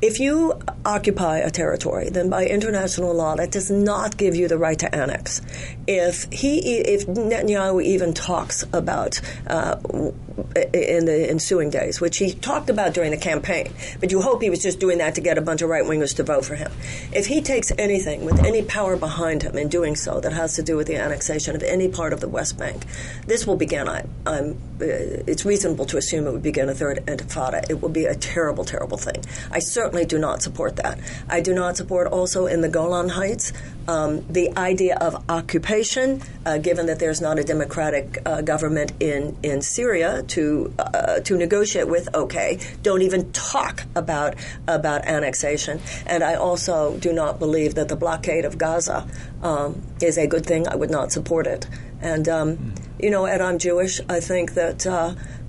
[0.00, 4.58] If you occupy a territory, then by international law that does not give you the
[4.58, 5.42] right to annex.
[5.86, 9.76] If he, if Netanyahu even talks about uh,
[10.74, 14.50] in the ensuing days, which he talked about during the campaign, but you hope he
[14.50, 16.70] was just doing that to get a bunch of right wingers to vote for him.
[17.12, 20.62] If he takes anything with any power behind him in doing so that has to
[20.62, 22.84] do with the annexation of any part of the West Bank,
[23.26, 23.88] this will begin.
[23.88, 24.84] I, am uh,
[25.26, 27.68] it's reasonable to assume it would begin a third intifada.
[27.70, 29.24] It will be a terrible, terrible thing.
[29.50, 30.98] I certainly do not support that.
[31.28, 33.52] I do not support also in the Golan Heights
[33.88, 39.36] um, the idea of occupation, uh, given that there's not a democratic uh, government in,
[39.42, 42.14] in Syria to uh, to negotiate with.
[42.14, 44.34] Okay, don't even talk about
[44.66, 45.80] about annexation.
[46.06, 49.06] And I also do not believe that the blockade of Gaza
[49.42, 50.68] um, is a good thing.
[50.68, 51.66] I would not support it.
[52.00, 52.82] And um, mm.
[52.98, 54.00] you know, and I'm Jewish.
[54.08, 54.86] I think that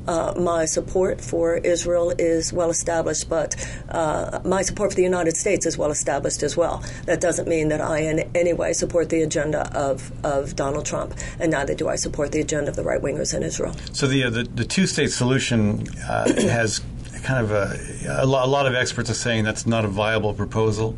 [0.07, 3.55] uh, my support for Israel is well established, but
[3.89, 6.83] uh, my support for the United States is well established as well.
[7.05, 11.15] That doesn't mean that I in any way support the agenda of, of Donald Trump,
[11.39, 13.75] and neither do I support the agenda of the right wingers in Israel.
[13.93, 16.81] So the, uh, the, the two state solution uh, has
[17.23, 20.97] kind of a, a, lot of experts are saying that's not a viable proposal.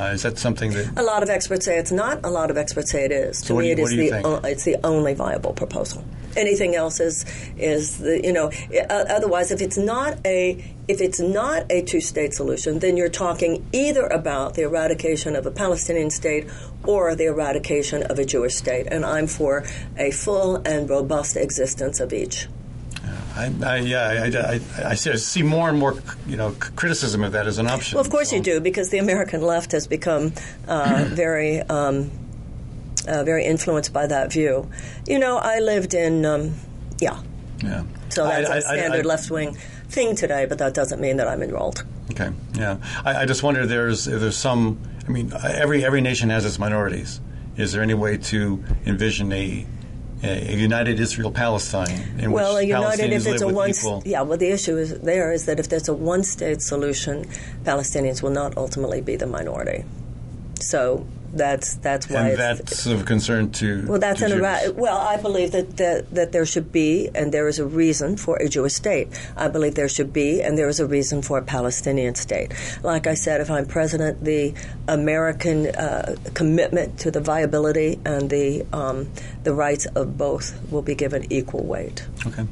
[0.00, 2.24] Uh, is that something that a lot of experts say it's not?
[2.24, 3.38] A lot of experts say it is.
[3.38, 6.02] So to me, it is the o- it's the only viable proposal.
[6.36, 7.26] Anything else is
[7.58, 8.50] is the you know.
[8.88, 13.66] Otherwise, if it's not a if it's not a two state solution, then you're talking
[13.72, 16.46] either about the eradication of a Palestinian state
[16.84, 19.64] or the eradication of a Jewish state, and I'm for
[19.98, 22.48] a full and robust existence of each.
[23.36, 27.46] I, I, yeah, I, I, I, see more and more, you know, criticism of that
[27.46, 27.96] as an option.
[27.96, 28.36] Well, of course so.
[28.36, 30.32] you do, because the American left has become
[30.68, 32.10] uh, very, um,
[33.06, 34.68] uh, very influenced by that view.
[35.06, 36.54] You know, I lived in, um,
[36.98, 37.20] yeah,
[37.62, 37.84] yeah.
[38.08, 39.56] So that's a standard left wing
[39.88, 41.84] thing today, but that doesn't mean that I'm enrolled.
[42.10, 42.78] Okay, yeah.
[43.04, 44.80] I, just wonder if there's if there's some.
[45.06, 47.20] I mean, every every nation has its minorities.
[47.56, 49.66] Is there any way to envision a
[50.22, 52.30] a united Israel Palestine.
[52.30, 54.02] well, a united if it's a one equal...
[54.04, 54.22] yeah.
[54.22, 57.24] Well, the issue is there is that if there's a one state solution,
[57.64, 59.84] Palestinians will not ultimately be the minority.
[60.60, 64.72] So that's that's why and that's of concern to well that's to an Jews.
[64.74, 68.36] well I believe that, that that there should be and there is a reason for
[68.36, 69.08] a Jewish state.
[69.36, 72.52] I believe there should be and there is a reason for a Palestinian state.
[72.82, 74.54] Like I said if I'm president the
[74.88, 79.08] American uh, commitment to the viability and the um,
[79.44, 82.06] the rights of both will be given equal weight.
[82.26, 82.46] Okay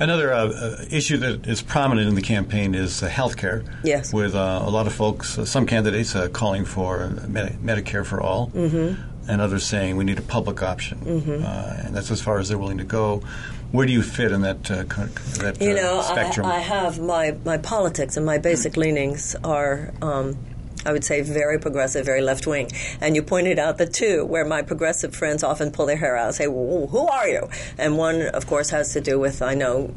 [0.00, 3.64] Another uh, uh, issue that is prominent in the campaign is uh, health care.
[3.84, 4.12] Yes.
[4.12, 8.20] With uh, a lot of folks, uh, some candidates uh, calling for Medi- Medicare for
[8.20, 9.00] all, mm-hmm.
[9.30, 10.98] and others saying we need a public option.
[10.98, 11.44] Mm-hmm.
[11.44, 13.22] Uh, and that's as far as they're willing to go.
[13.72, 14.84] Where do you fit in that, uh,
[15.42, 16.42] that You know, I.
[16.44, 20.36] I have my, my politics and my basic leanings are, um,
[20.84, 22.70] I would say, very progressive, very left wing.
[23.00, 26.26] And you pointed out the two where my progressive friends often pull their hair out
[26.26, 27.48] and say, Who are you?
[27.78, 29.92] And one, of course, has to do with, I know.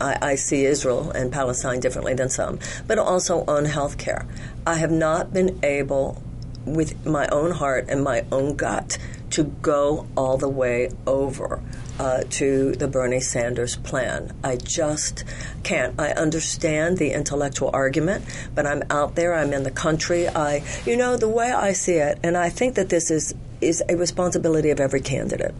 [0.00, 4.26] I, I see Israel and Palestine differently than some, but also on health care.
[4.66, 6.22] I have not been able,
[6.64, 8.98] with my own heart and my own gut,
[9.30, 11.62] to go all the way over
[11.98, 14.32] uh, to the Bernie Sanders plan.
[14.44, 15.24] I just
[15.62, 15.98] can't.
[15.98, 18.24] I understand the intellectual argument,
[18.54, 19.34] but I'm out there.
[19.34, 20.28] I'm in the country.
[20.28, 23.82] I, you know, the way I see it, and I think that this is is
[23.88, 25.54] a responsibility of every candidate.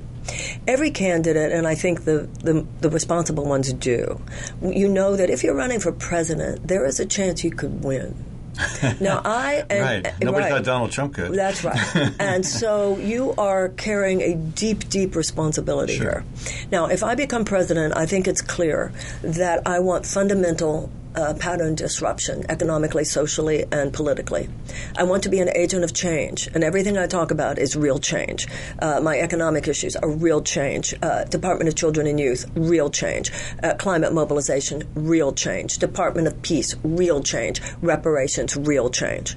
[0.66, 4.20] Every candidate, and I think the, the, the responsible ones do,
[4.62, 8.14] you know that if you're running for president, there is a chance you could win.
[9.00, 10.14] Now, I and, right.
[10.20, 10.52] Nobody right.
[10.52, 11.32] thought Donald Trump could.
[11.32, 11.78] That's right.
[12.18, 16.24] and so you are carrying a deep, deep responsibility Sure.
[16.44, 16.66] here.
[16.70, 18.92] Now, if I become president, I think it's clear
[19.22, 24.48] that I want fundamental uh, pattern disruption, economically, socially, and politically.
[24.96, 27.98] I want to be an agent of change, and everything I talk about is real
[27.98, 28.46] change.
[28.78, 30.94] Uh, my economic issues are real change.
[31.02, 33.32] Uh, Department of Children and Youth, real change.
[33.64, 35.78] Uh, climate mobilization, real change.
[35.78, 37.60] Department of Peace, real change.
[37.82, 39.34] Reparations, real change.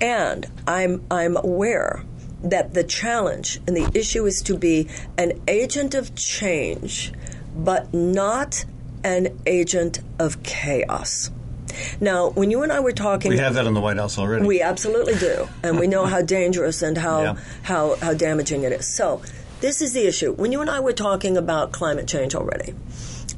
[0.00, 2.04] And I'm I'm aware
[2.42, 7.12] that the challenge and the issue is to be an agent of change,
[7.54, 8.64] but not
[9.04, 11.30] an agent of chaos.
[12.00, 14.46] Now, when you and I were talking, we have that in the White House already.
[14.46, 17.36] we absolutely do, and we know how dangerous and how Yeah.
[17.62, 18.86] how how damaging it is.
[18.86, 19.22] So,
[19.60, 20.32] this is the issue.
[20.34, 22.74] When you and I were talking about climate change already,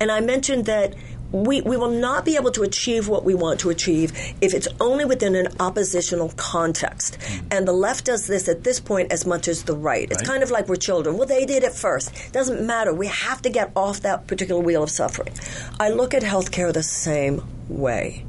[0.01, 0.95] and I mentioned that
[1.35, 4.69] we, we will not be able to achieve what we want to achieve if it's
[4.81, 7.19] only within an oppositional context.
[7.21, 7.47] Hmm.
[7.51, 10.09] And the left does this at this point as much as the right.
[10.11, 10.29] It's Right.
[10.29, 11.19] kind of like we're children.
[11.19, 12.13] Well, they did it first.
[12.33, 12.95] Doesn't matter.
[12.95, 15.33] We have to get off that particular wheel of suffering.
[15.81, 18.25] I look at healthcare the same way.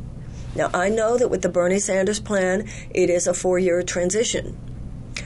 [0.55, 4.57] Now, I know that with the Bernie Sanders plan, it is a four year transition.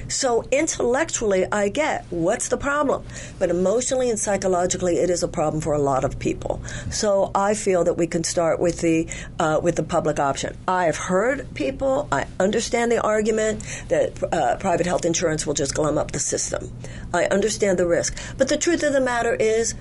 [0.09, 3.05] So intellectually, I get what's the problem,
[3.37, 6.61] but emotionally and psychologically, it is a problem for a lot of people.
[6.89, 9.07] So I feel that we can start with the
[9.39, 10.57] uh, with the public option.
[10.67, 12.07] I have heard people.
[12.11, 16.71] I understand the argument that uh, private health insurance will just glum up the system.
[17.13, 19.75] I understand the risk, but the truth of the matter is,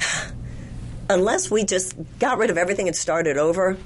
[1.10, 3.76] unless we just got rid of everything and started over,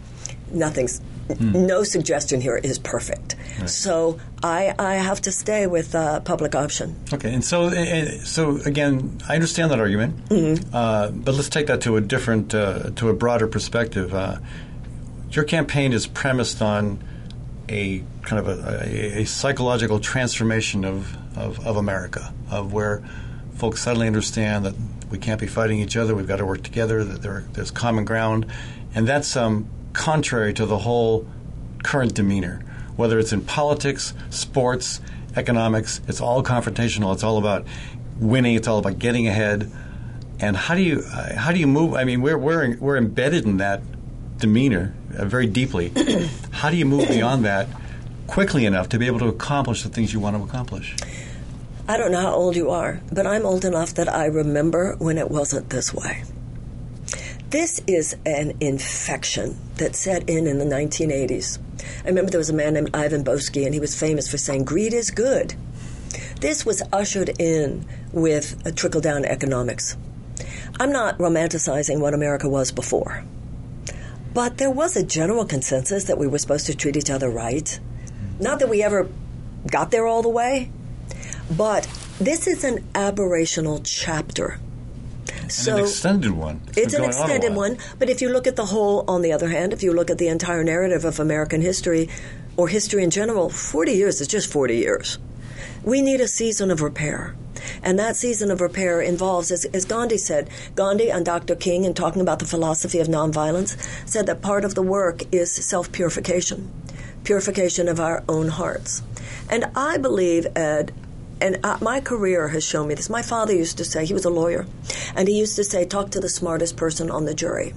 [0.51, 1.01] nothing's.
[1.41, 3.37] No suggestion here is perfect.
[3.67, 6.97] So I, I have to stay with uh, public option.
[7.13, 10.15] Okay, and so uh, so again, I understand that argument,
[10.73, 14.13] uh, but let's take that to a different, uh, to a broader perspective.
[14.15, 14.39] Uh,
[15.31, 17.03] your campaign is premised on
[17.69, 23.03] a kind of a, a, a psychological transformation of, of, of America, of where
[23.55, 24.75] folks suddenly understand that
[25.11, 28.05] we can't be fighting each other, we've got to work together, that there, there's common
[28.05, 28.47] ground,
[28.95, 31.27] and that's um, contrary to the whole
[31.83, 32.65] current demeanor.
[32.97, 35.01] Whether it's in politics, sports,
[35.37, 37.13] economics, it's all confrontational.
[37.15, 37.67] It's all about
[38.19, 38.55] winning.
[38.55, 39.71] It's all about getting ahead.
[40.41, 41.95] And how do you uh, how do you move?
[41.95, 43.83] I mean, we're we're we're embedded in that
[44.39, 45.93] demeanor uh, very deeply.
[46.51, 47.69] how do you move beyond that
[48.27, 50.97] quickly enough to be able to accomplish the things you want to accomplish?
[51.89, 55.19] I don't know how old you are, but I'm old enough that I remember when
[55.19, 56.25] it wasn't this way.
[57.53, 61.59] This is an infection that set in in the 1980s.
[62.03, 64.65] I remember there was a man named Ivan Boesky, and he was famous for saying,
[64.65, 65.53] Greed is good.
[66.41, 69.99] This was ushered in with a trickle down economics.
[70.81, 73.23] I'm not romanticizing what America was before,
[74.33, 77.79] but there was a general consensus that we were supposed to treat each other right.
[78.41, 79.11] Not that we ever
[79.71, 80.71] got there all the way,
[81.55, 81.87] but
[82.19, 84.59] this is an aberrational chapter.
[85.59, 86.61] And an extended one.
[86.69, 89.23] It's been an going on extended one, but if you look at the whole, on
[89.23, 92.09] the other hand, if you look at the entire narrative of American history
[92.57, 95.19] or history in general, 40 years is just 40 years.
[95.85, 97.35] We need a season of repair.
[97.83, 101.55] And that season of repair involves, as, as Gandhi said, Gandhi and Dr.
[101.55, 103.77] King, in talking about the philosophy of nonviolence,
[104.09, 106.71] said that part of the work is self purification,
[107.25, 109.03] purification of our own hearts.
[109.51, 110.93] And I believe, Ed,
[111.43, 113.11] and uh, my career has shown me this.
[113.11, 114.65] My father used to say, he was a lawyer,
[115.17, 117.75] and he used to say, talk to the smartest person on the jury.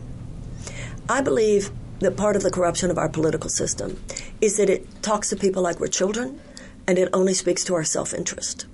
[1.09, 3.99] I believe that part of the corruption of our political system
[4.39, 6.39] is that it talks to people like we're children
[6.87, 8.67] and it only speaks to our self interest.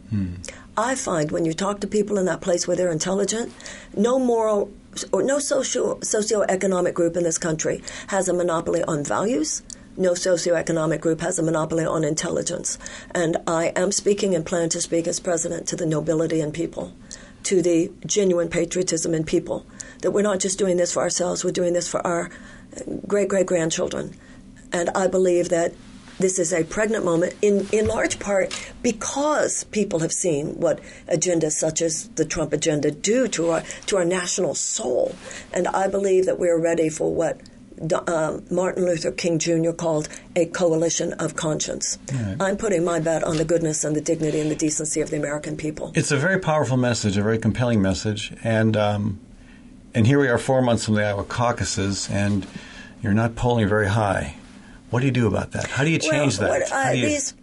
[0.75, 3.53] I find when you talk to people in that place where they're intelligent,
[3.95, 4.71] no moral
[5.13, 9.61] or no social socioeconomic group in this country has a monopoly on values.
[10.01, 12.79] No socioeconomic group has a monopoly on intelligence.
[13.11, 16.91] And I am speaking and plan to speak as president to the nobility in people,
[17.43, 19.63] to the genuine patriotism in people.
[20.01, 22.31] That we're not just doing this for ourselves, we're doing this for our
[23.05, 24.15] great great grandchildren.
[24.73, 25.75] And I believe that
[26.17, 31.51] this is a pregnant moment in, in large part because people have seen what agendas
[31.51, 35.13] such as the Trump agenda do to our to our national soul.
[35.53, 37.39] And I believe that we're ready for what
[38.07, 39.71] um, Martin Luther King Jr.
[39.71, 41.97] called a coalition of conscience.
[42.13, 42.37] Right.
[42.39, 45.17] I'm putting my bet on the goodness and the dignity and the decency of the
[45.17, 45.91] American people.
[45.95, 49.19] It's a very powerful message, a very compelling message, and um,
[49.93, 52.45] and here we are, four months from the Iowa caucuses, and
[53.01, 54.35] you're not polling very high.
[54.89, 55.67] What do you do about that?
[55.67, 56.61] How do you change well, that?
[56.61, 57.33] What, uh, how do you, these,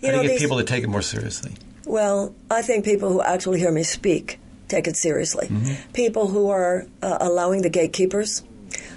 [0.00, 1.52] you, how know, do you get these, people to take it more seriously?
[1.86, 4.38] Well, I think people who actually hear me speak
[4.68, 5.48] take it seriously.
[5.48, 5.92] Mm-hmm.
[5.92, 8.42] People who are uh, allowing the gatekeepers,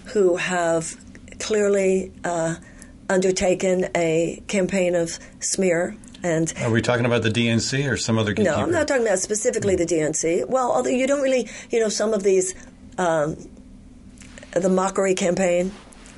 [0.06, 0.96] who have
[1.40, 2.56] clearly uh,
[3.10, 8.34] undertaken a campaign of smear and are we talking about the DNC or some other?
[8.34, 8.56] Gatekeeper?
[8.56, 10.48] No, I'm not talking about specifically the DNC.
[10.48, 12.54] Well, although you don't really, you know, some of these,
[13.00, 13.38] um,
[14.52, 15.72] the mockery campaign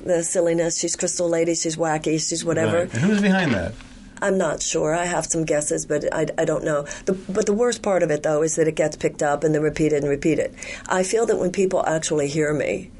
[0.04, 0.78] the silliness.
[0.78, 1.54] She's Crystal Lady.
[1.54, 2.20] She's wacky.
[2.20, 2.80] She's whatever.
[2.80, 2.94] Right.
[2.94, 3.74] And who's behind that?
[4.22, 4.94] I'm not sure.
[4.94, 6.86] I have some guesses, but I, I don't know.
[7.04, 9.54] The, but the worst part of it, though, is that it gets picked up and
[9.54, 10.54] then repeated and repeated.
[10.86, 12.90] I feel that when people actually hear me,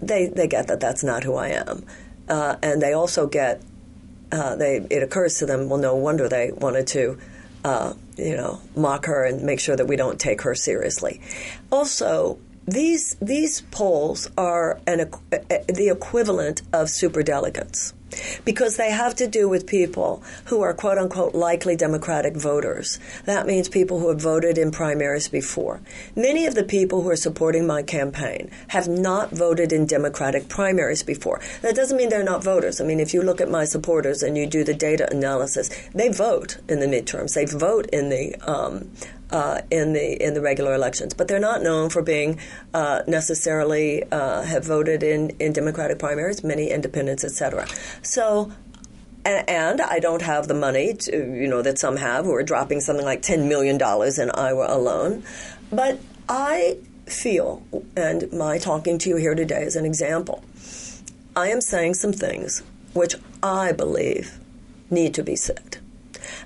[0.00, 1.84] they, they get that that's not who I am.
[2.28, 3.62] Uh, and they also get,
[4.32, 7.18] uh, they it occurs to them, well, no wonder they wanted to,
[7.64, 11.20] uh, you know, mock her and make sure that we don't take her seriously.
[11.70, 17.92] Also, these these polls are an, the equivalent of superdelegates
[18.44, 22.98] because they have to do with people who are quote unquote likely Democratic voters.
[23.24, 25.80] That means people who have voted in primaries before.
[26.16, 31.02] Many of the people who are supporting my campaign have not voted in Democratic primaries
[31.02, 31.40] before.
[31.62, 32.80] That doesn't mean they're not voters.
[32.80, 36.08] I mean, if you look at my supporters and you do the data analysis, they
[36.08, 37.34] vote in the midterms.
[37.34, 38.90] They vote in the um,
[39.32, 42.38] uh, in the in the regular elections, but they're not known for being
[42.74, 47.66] uh, necessarily uh, have voted in in Democratic primaries, many independents, etc.
[48.02, 48.52] So.
[49.22, 52.80] And, I don't have the money to, you know, that some have who are dropping
[52.80, 55.22] something like $10 million in Iowa alone.
[55.70, 57.62] But I feel,
[57.94, 60.42] and my talking to you here today is an example,
[61.36, 62.62] I am saying some things
[62.94, 64.38] which I believe
[64.90, 65.78] need to be said,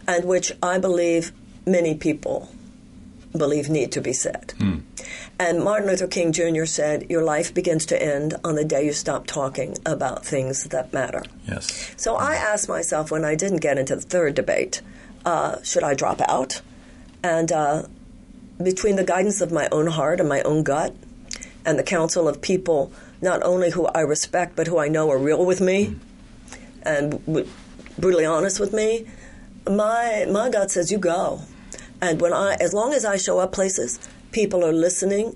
[0.06, 1.32] and which I believe
[1.66, 2.50] many people
[3.36, 4.54] believe need to be said.
[4.58, 4.82] Mm.
[5.38, 6.64] And Martin Luther King Jr.
[6.64, 10.92] said, Your life begins to end on the day you stop talking about things that
[10.92, 11.22] matter.
[11.46, 11.92] Yes.
[11.96, 14.82] So I asked myself when I didn't get into the third debate,
[15.24, 16.62] uh, should I drop out?
[17.22, 17.84] And uh,
[18.62, 20.94] between the guidance of my own heart and my own gut,
[21.66, 25.18] and the counsel of people not only who I respect, but who I know are
[25.18, 25.98] real with me mm.
[26.82, 27.48] and w-
[27.98, 29.06] brutally honest with me,
[29.66, 31.40] my, my gut says, You go.
[32.00, 33.98] And when I, as long as I show up places,
[34.32, 35.34] people are listening.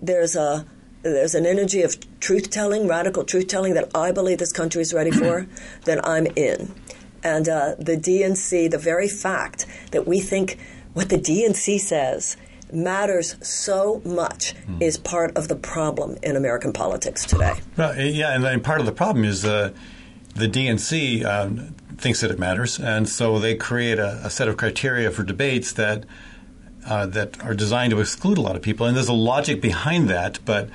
[0.00, 0.66] There's a
[1.02, 4.92] there's an energy of truth telling, radical truth telling that I believe this country is
[4.92, 5.46] ready for.
[5.84, 6.74] then I'm in.
[7.22, 10.58] And uh, the DNC, the very fact that we think
[10.94, 12.36] what the DNC says
[12.72, 14.82] matters so much mm.
[14.82, 17.54] is part of the problem in American politics today.
[17.76, 19.72] Well, yeah, and, part of the problem is uh,
[20.34, 24.56] the DNC um, thinks that it matters, and so they create a, a set of
[24.56, 26.04] criteria for debates that
[26.86, 28.86] uh, that are designed to exclude a lot of people.
[28.86, 30.70] And there's a logic behind that, but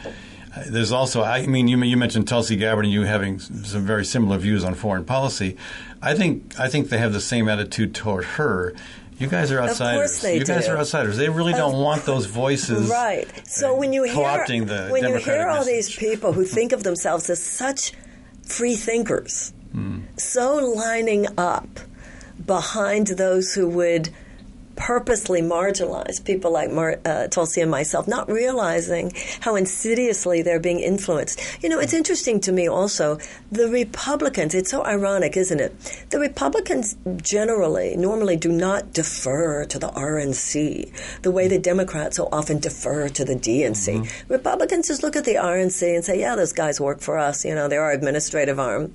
[0.56, 4.06] uh, there's also, I mean, you, you mentioned Tulsi Gabbard and you having some very
[4.06, 5.58] similar views on foreign policy.
[6.02, 8.76] I think I think they have the same attitude toward her.
[9.18, 10.16] You guys are outsiders.
[10.16, 10.74] Of course they you guys do.
[10.74, 11.18] are outsiders.
[11.18, 12.90] They really don't want those voices.
[12.90, 13.28] Right.
[13.48, 14.46] So when you hear
[14.90, 17.94] when you hear all these people who think of themselves as such
[18.44, 19.54] free thinkers,
[20.18, 21.80] so lining up
[22.46, 24.10] behind those who would
[24.76, 29.12] purposely marginalize people like Mar- uh, Tulsi and myself, not realizing
[29.42, 31.40] how insidiously they're being influenced.
[31.62, 33.20] You know, it's interesting to me also,
[33.52, 36.06] the Republicans, it's so ironic, isn't it?
[36.10, 42.30] The Republicans generally, normally do not defer to the RNC the way the Democrats so
[42.32, 44.02] often defer to the DNC.
[44.02, 44.34] Mm-hmm.
[44.34, 47.56] Republicans just look at the RNC and say, yeah, those guys work for us, you
[47.56, 48.94] know, they're our administrative arm.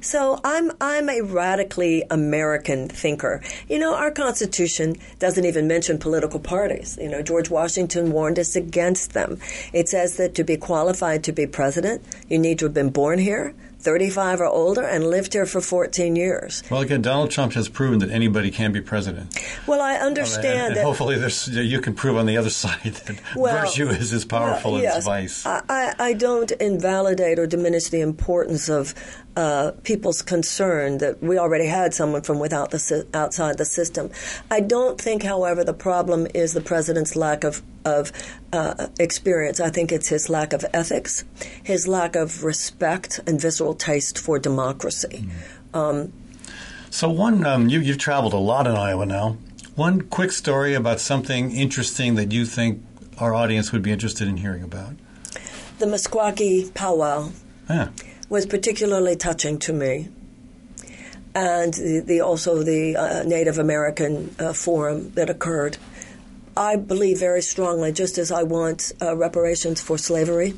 [0.00, 3.42] So I'm, I'm a radically American thinker.
[3.68, 6.98] You know, our Constitution doesn't even mention political parties.
[7.00, 9.38] You know, George Washington warned us against them.
[9.72, 13.18] It says that to be qualified to be president, you need to have been born
[13.18, 16.62] here, 35 or older and lived here for 14 years.
[16.70, 19.38] Well, again, Donald Trump has proven that anybody can be president.
[19.66, 20.84] Well, I understand and, and that.
[20.84, 24.72] hopefully, there's, you can prove on the other side that Well, virtue is as powerful
[24.72, 24.96] well, yes.
[24.98, 25.46] as vice.
[25.46, 28.94] I I don't invalidate or diminish the importance of
[29.40, 34.10] uh, people's concern that we already had someone from without the outside the system.
[34.50, 38.12] I don't think, however, the problem is the president's lack of of
[38.52, 39.58] uh, experience.
[39.58, 41.24] I think it's his lack of ethics,
[41.62, 45.26] his lack of respect and visceral taste for democracy.
[45.72, 46.12] Um,
[46.90, 49.38] So, one, um, you, you've traveled a lot in Iowa now.
[49.76, 52.82] One quick story about something interesting that you think
[53.16, 54.92] our audience would be interested in hearing about.
[55.78, 57.30] the Meskwaki powwow
[57.70, 57.88] Yeah.
[58.30, 60.08] Was particularly touching to me.
[61.34, 65.76] And the, the also the uh, Native American uh, forum that occurred.
[66.56, 70.54] I believe very strongly, just as I want uh, reparations for slavery,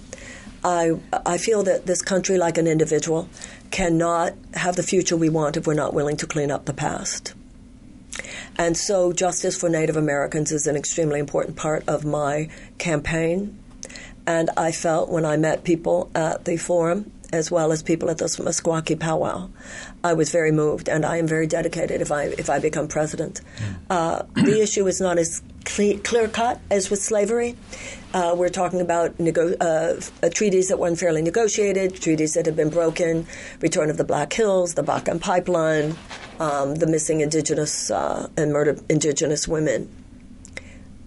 [0.64, 0.92] I
[1.26, 3.28] I feel that this country, like an individual,
[3.70, 7.34] cannot have the future we want if we're not willing to clean up the past.
[8.56, 12.48] And so, justice for Native Americans is an extremely important part of my
[12.78, 13.58] campaign.
[14.26, 18.18] And I felt when I met people at the forum, as well as people at
[18.18, 19.48] the Meskwaki powwow,
[20.04, 23.40] I was very moved, and I am very dedicated if I if I become president.
[23.88, 27.56] Uh, the issue is not as cle- clear cut as with slavery.
[28.14, 32.56] Uh, we're talking about nego- uh, uh, treaties that were unfairly negotiated, treaties that have
[32.56, 33.26] been broken,
[33.60, 35.96] return of the Black Hills, the Bakken Pipeline,
[36.38, 39.88] um, the missing indigenous uh, and murdered indigenous women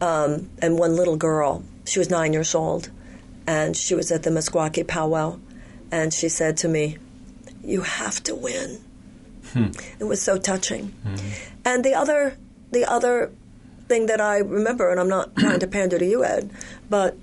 [0.02, 1.64] um, and one little girl.
[1.86, 2.90] She was nine years old,
[3.48, 5.40] and she was at the Meskwaki powwow,
[5.92, 6.98] and she said to me,
[7.64, 8.80] "You have to win."
[10.00, 10.94] It was so touching.
[11.64, 12.36] And the other,
[12.72, 13.32] the other
[13.88, 16.50] thing that I remember, and I'm not trying to pander to you, Ed,
[16.90, 17.16] but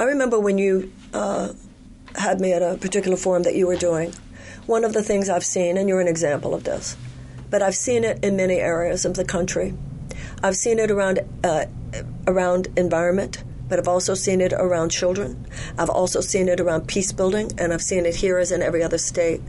[0.00, 1.52] I remember when you uh,
[2.16, 4.12] had me at a particular forum that you were doing.
[4.66, 6.96] One of the things I've seen, and you're an example of this,
[7.50, 9.74] but I've seen it in many areas of the country.
[10.42, 11.66] I've seen it around uh,
[12.26, 15.46] around environment, but I've also seen it around children.
[15.78, 18.82] I've also seen it around peace building, and I've seen it here as in every
[18.82, 19.40] other state.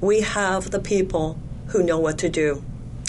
[0.00, 1.38] We have the people
[1.68, 2.62] who know what to do.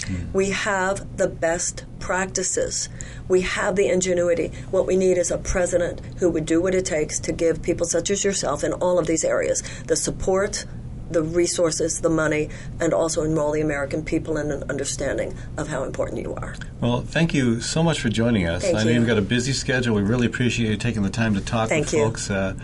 [0.06, 0.32] Hmm.
[0.32, 2.88] We have the best practices.
[3.28, 4.52] We have the ingenuity.
[4.70, 7.86] What we need is a president who would do what it takes to give people
[7.86, 10.64] such as yourself in all of these areas the support,
[11.10, 12.48] the resources, the money,
[12.80, 16.54] and also enroll the American people in an understanding of how important you are.
[16.80, 18.62] Well, thank you so much for joining us.
[18.62, 18.98] Thank I know you.
[18.98, 19.94] you've got a busy schedule.
[19.94, 22.04] We really appreciate you taking the time to talk Thank with you.
[22.04, 22.30] folks.
[22.30, 22.54] Uh,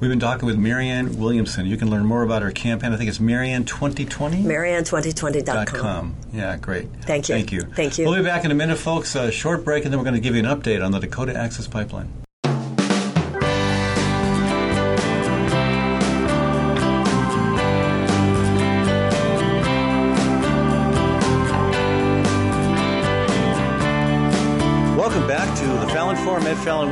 [0.00, 1.66] we've been talking with Marianne Williamson.
[1.66, 2.92] You can learn more about her campaign.
[2.92, 4.42] I think it's Marianne2020.
[4.44, 5.66] Marianne2020.com.
[5.66, 6.16] com.
[6.32, 6.88] Yeah, great.
[7.02, 7.34] Thank you.
[7.34, 7.62] Thank you.
[7.62, 8.06] Thank you.
[8.06, 9.14] We'll be back in a minute, folks.
[9.14, 11.36] A short break, and then we're going to give you an update on the Dakota
[11.36, 12.25] Access Pipeline.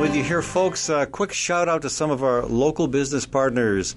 [0.05, 0.87] With you here, folks.
[0.87, 3.95] Uh, quick shout out to some of our local business partners.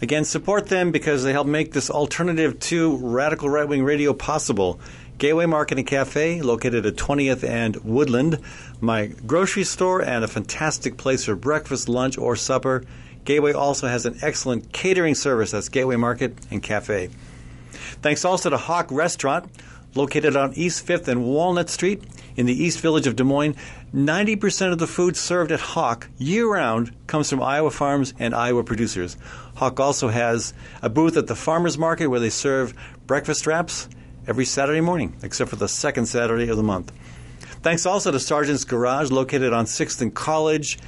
[0.00, 4.80] Again, support them because they help make this alternative to radical right wing radio possible.
[5.18, 8.38] Gateway Market and Cafe, located at 20th and Woodland,
[8.80, 12.82] my grocery store, and a fantastic place for breakfast, lunch, or supper.
[13.26, 15.50] Gateway also has an excellent catering service.
[15.50, 17.10] That's Gateway Market and Cafe.
[18.00, 19.50] Thanks also to HoQ Restaurant,
[19.94, 22.02] located on East 5th and Walnut Street
[22.36, 23.56] in the East Village of Des Moines.
[23.94, 28.62] 90% of the food served at HoQ year round comes from Iowa farms and Iowa
[28.62, 29.16] producers.
[29.56, 32.72] HoQ also has a booth at the farmers market where they serve
[33.08, 33.88] breakfast wraps
[34.28, 36.92] every Saturday morning, except for the second Saturday of the month.
[37.62, 40.78] Thanks also to Sergeant's Garage, located on 6th and College.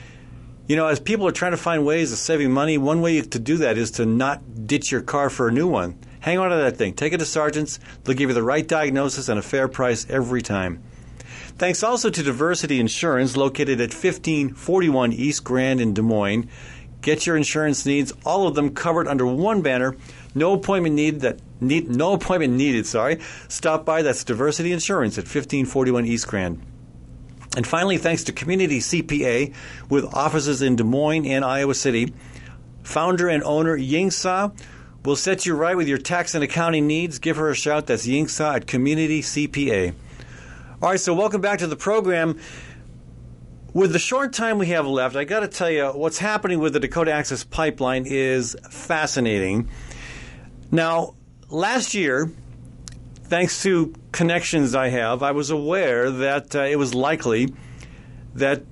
[0.69, 3.39] You know, as people are trying to find ways of saving money, one way to
[3.41, 5.99] do that is to not ditch your car for a new one.
[6.21, 6.95] Hang on to that thing.
[6.95, 7.81] Take it to Sergeant's.
[8.05, 10.85] They'll give you the right diagnosis and a fair price every time.
[11.63, 16.49] Thanks also to Diversity Insurance, located at 1541 East Grand in Des Moines.
[17.03, 19.95] Get your insurance needs, all of them covered under one banner.
[20.35, 21.21] No appointment needed.
[21.21, 22.85] That need, no appointment needed.
[22.85, 23.21] Sorry.
[23.47, 24.03] Stop by.
[24.03, 26.61] That's Diversity Insurance at 1541 East Grand.
[27.57, 29.55] And finally, thanks to Community CPA
[29.89, 32.13] with offices in Des Moines and Iowa City,
[32.83, 34.51] founder and owner Ying Sa
[35.05, 37.21] will set you right with your tax and accounting needs.
[37.21, 37.87] Give her a shout.
[37.87, 39.95] That's Ying Sa at Community CPA.
[40.83, 42.41] All right, so welcome back to the program.
[43.73, 46.73] With the short time we have left, I got to tell you what's happening with
[46.73, 49.69] the Dakota Access Pipeline is fascinating.
[50.73, 51.15] Now,
[51.49, 52.33] last year,
[53.23, 57.55] thanks to connections I have, I was aware that uh, it was likely
[58.35, 58.65] that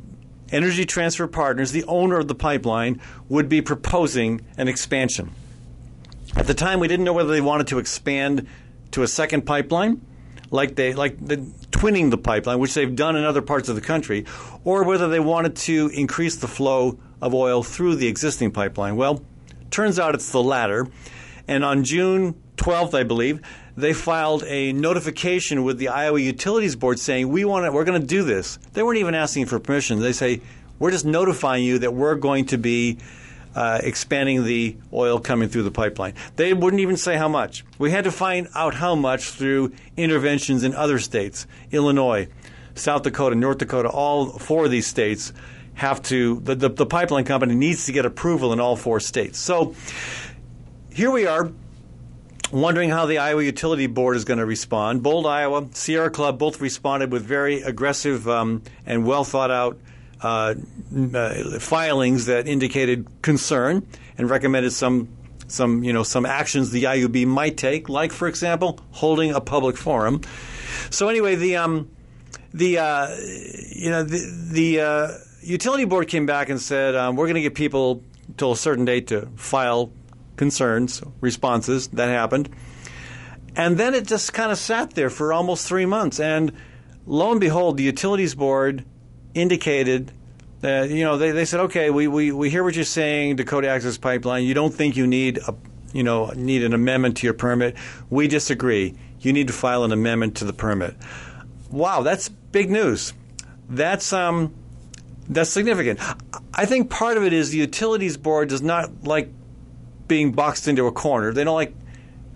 [0.50, 5.30] Energy Transfer Partners, the owner of the pipeline, would be proposing an expansion.
[6.34, 8.48] At the time, we didn't know whether they wanted to expand
[8.90, 10.04] to a second pipeline,
[10.50, 11.48] like they like the
[11.80, 14.26] twinning the pipeline, which they've done in other parts of the country,
[14.64, 18.96] or whether they wanted to increase the flow of oil through the existing pipeline.
[18.96, 19.24] Well,
[19.70, 20.86] turns out it's the latter.
[21.48, 23.40] And on June 12th, I believe,
[23.78, 27.98] they filed a notification with the Iowa Utilities Board saying we want to, we're going
[27.98, 28.58] to do this.
[28.74, 30.00] They weren't even asking for permission.
[30.00, 30.42] They say
[30.78, 32.98] we're just notifying you that we're going to be
[33.54, 36.14] uh, expanding the oil coming through the pipeline.
[36.36, 37.64] They wouldn't even say how much.
[37.78, 42.28] We had to find out how much through interventions in other states, Illinois,
[42.74, 43.88] South Dakota, North Dakota.
[43.88, 45.32] All four of these states
[45.74, 46.40] have to.
[46.40, 49.38] The, the, the pipeline company needs to get approval in all four states.
[49.38, 49.74] So
[50.92, 51.50] here we are
[52.52, 55.02] wondering how the Iowa Utility Board is going to respond.
[55.02, 59.78] Bold, Iowa, Sierra Club both responded with very aggressive um, and well thought out
[60.22, 60.54] uh,
[61.14, 63.86] uh, filings that indicated concern
[64.18, 65.08] and recommended some
[65.48, 69.76] some you know some actions the IUB might take, like for example holding a public
[69.76, 70.20] forum.
[70.90, 71.90] So anyway, the um,
[72.52, 73.08] the uh,
[73.70, 75.08] you know the the uh,
[75.42, 78.02] utility board came back and said um, we're going to give people
[78.36, 79.92] till a certain date to file
[80.36, 81.88] concerns, responses.
[81.88, 82.48] That happened.
[83.56, 86.20] And then it just kind of sat there for almost three months.
[86.20, 86.52] And
[87.04, 88.84] lo and behold, the utilities board
[89.34, 90.12] indicated
[90.60, 93.68] that, you know, they, they said, okay, we, we, we hear what you're saying, Dakota
[93.68, 94.44] Access Pipeline.
[94.44, 95.54] You don't think you need a,
[95.92, 97.76] you know, need an amendment to your permit.
[98.10, 98.94] We disagree.
[99.20, 100.94] You need to file an amendment to the permit.
[101.70, 103.12] Wow, that's big news.
[103.68, 104.54] That's um,
[105.28, 106.00] that's significant.
[106.52, 109.30] I think part of it is the utilities board does not like
[110.08, 111.32] being boxed into a corner.
[111.32, 111.74] They don't like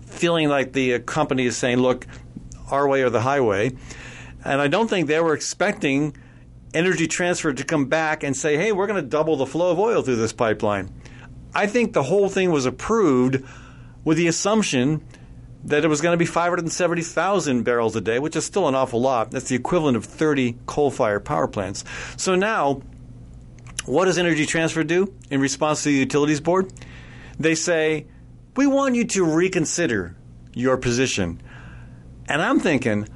[0.05, 2.07] feeling like the company is saying, look,
[2.71, 3.75] our way or the highway.
[4.45, 6.15] And I don't think they were expecting
[6.75, 9.79] Energy Transfer to come back and say, hey, we're going to double the flow of
[9.79, 10.91] oil through this pipeline.
[11.53, 13.43] I think the whole thing was approved
[14.03, 15.03] with the assumption
[15.63, 19.01] that it was going to be 570,000 barrels a day, which is still an awful
[19.01, 19.31] lot.
[19.31, 21.83] That's the equivalent of 30 coal fired power plants.
[22.17, 22.81] So now,
[23.85, 26.71] what does Energy Transfer do in response to the Utilities Board?
[27.39, 28.05] they say,
[28.55, 30.15] We want you to reconsider
[30.53, 31.41] your position.
[32.27, 33.07] And I'm thinking,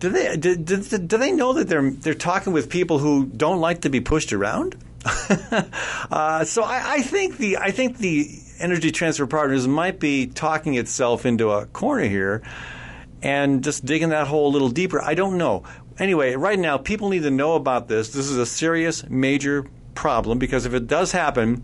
[0.00, 3.60] do they do, do, do, they know that they're they're talking with people who don't
[3.60, 4.76] like to be pushed around?
[6.10, 8.28] uh, so I, I, think the I think the
[8.58, 12.42] Energy Transfer Partners might be talking itself into a corner here,
[13.22, 15.02] and just digging that hole a little deeper.
[15.02, 15.64] I don't know.
[15.98, 18.08] Anyway, right now people need to know about this.
[18.08, 21.62] This is a serious, major problem because if it does happen,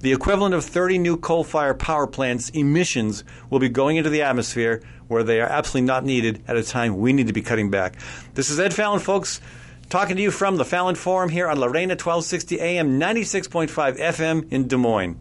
[0.00, 4.22] the equivalent of 30 new coal fired power plants emissions will be going into the
[4.22, 7.70] atmosphere where they are absolutely not needed at a time we need to be cutting
[7.70, 7.94] back.
[8.34, 9.40] This is Ed Fallon, folks,
[9.88, 14.52] talking to you from the Fallon Forum here on La Reina 1260 AM, 96.5 FM
[14.52, 15.18] in Des Moines.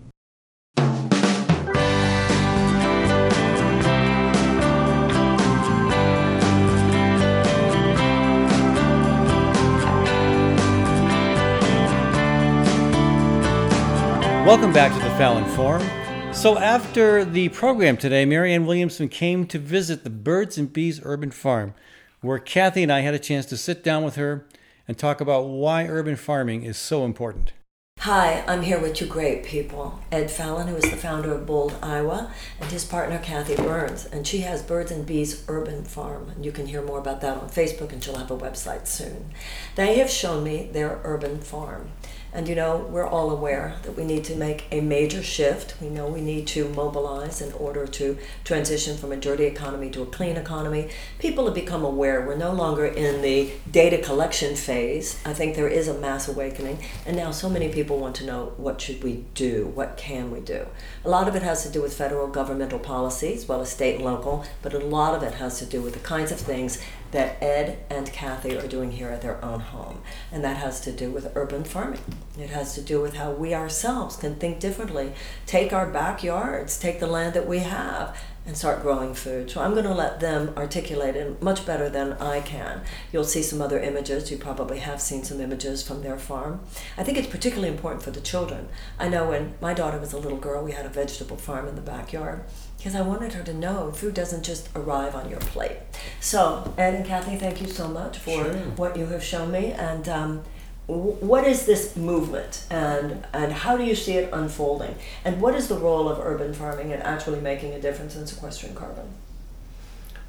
[14.46, 16.03] Welcome back to the Fallon Forum.
[16.34, 21.32] So, after the program today, Marianne Williamson came to visit the Birds and Bees Urban
[21.32, 21.74] Farm,
[22.20, 24.46] where Kathy and I had a chance to sit down with her
[24.86, 27.54] and talk about why urban farming is so important.
[28.00, 30.02] Hi, I'm here with two great people.
[30.12, 34.06] Ed Fallon, who is the founder of Bold, Iowa, and his partner Kathy Byrnes.
[34.08, 36.30] And she has Birds and Bees Urban Farm.
[36.36, 39.32] And you can hear more about that on Facebook, and she'll have a website soon.
[39.76, 41.92] They have shown me their urban farm.
[42.34, 45.76] And you know, we're all aware that we need to make a major shift.
[45.80, 50.02] We know we need to mobilize in order to transition from a dirty economy to
[50.02, 50.90] a clean economy.
[51.20, 52.26] People have become aware.
[52.26, 55.22] We're no longer in the data collection phase.
[55.24, 56.80] I think there is a mass awakening.
[57.06, 59.68] And now so many people want to know what should we do?
[59.68, 60.66] What can we do?
[61.06, 63.98] A lot of it has to do with federal governmental policies, as well as state
[63.98, 66.82] and local, but a lot of it has to do with the kinds of things
[67.14, 70.02] that Ed and Kathy are doing here at their own home.
[70.32, 72.02] And that has to do with urban farming.
[72.38, 75.14] It has to do with how we ourselves can think differently,
[75.46, 79.50] take our backyards, take the land that we have, and start growing food.
[79.50, 82.82] So I'm going to let them articulate it much better than I can.
[83.12, 84.30] You'll see some other images.
[84.32, 86.60] You probably have seen some images from their farm.
[86.98, 88.68] I think it's particularly important for the children.
[89.00, 91.76] I know when my daughter was a little girl, we had a vegetable farm in
[91.76, 92.44] the backyard
[92.84, 95.78] because I wanted her to know food doesn't just arrive on your plate.
[96.20, 98.54] So, Ed and Kathy, thank you so much for sure.
[98.76, 99.72] what you have shown me.
[99.72, 100.44] And um,
[100.88, 104.96] what is this movement, and and how do you see it unfolding?
[105.24, 108.76] And what is the role of urban farming in actually making a difference in sequestering
[108.76, 109.06] carbon?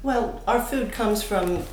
[0.01, 1.65] Well, our food comes from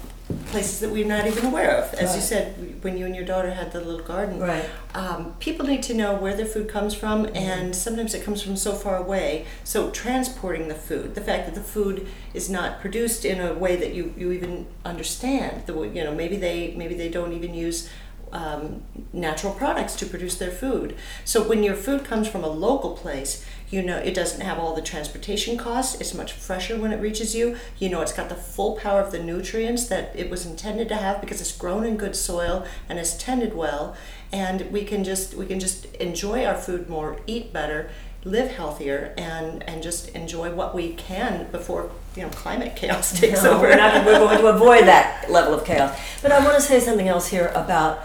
[0.47, 1.93] places that we're not even aware of.
[1.95, 4.65] As you said, when you and your daughter had the little garden, Right.
[4.95, 8.57] um, people need to know where their food comes from, and sometimes it comes from
[8.57, 9.47] so far away.
[9.65, 13.77] So transporting the food, the fact that the food is not produced in a way
[13.77, 15.67] that you, you even understand.
[15.67, 17.89] The you know maybe they maybe they don't even use
[18.33, 20.97] um, natural products to produce their food.
[21.25, 24.75] So when your food comes from a local place, you know it doesn't have all
[24.75, 26.01] the transportation costs.
[26.01, 27.57] It's much fresher when it reaches you.
[27.79, 30.97] You know it's got the full power of the nutrients that it was intended to
[30.97, 33.97] have because it's grown in good soil and is tended well.
[34.31, 37.91] And we can just we can just enjoy our food more, eat better,
[38.25, 43.43] live healthier, and and just enjoy what we can before you know climate chaos takes
[43.43, 43.63] No, over.
[43.69, 45.99] we're, not, we're going to avoid that level of chaos.
[46.21, 48.05] But I want to say something else here about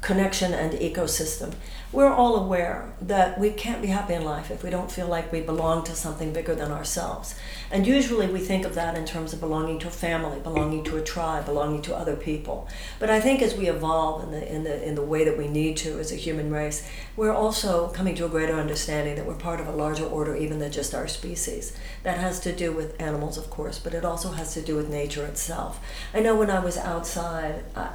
[0.00, 1.52] connection and ecosystem.
[1.92, 5.30] We're all aware that we can't be happy in life if we don't feel like
[5.30, 7.34] we belong to something bigger than ourselves.
[7.70, 10.96] And usually we think of that in terms of belonging to a family, belonging to
[10.96, 12.66] a tribe, belonging to other people.
[12.98, 15.48] But I think as we evolve in the, in the, in the way that we
[15.48, 19.34] need to as a human race, we're also coming to a greater understanding that we're
[19.34, 21.76] part of a larger order even than just our species.
[22.04, 24.88] That has to do with animals, of course, but it also has to do with
[24.88, 25.78] nature itself.
[26.14, 27.90] I know when I was outside, uh,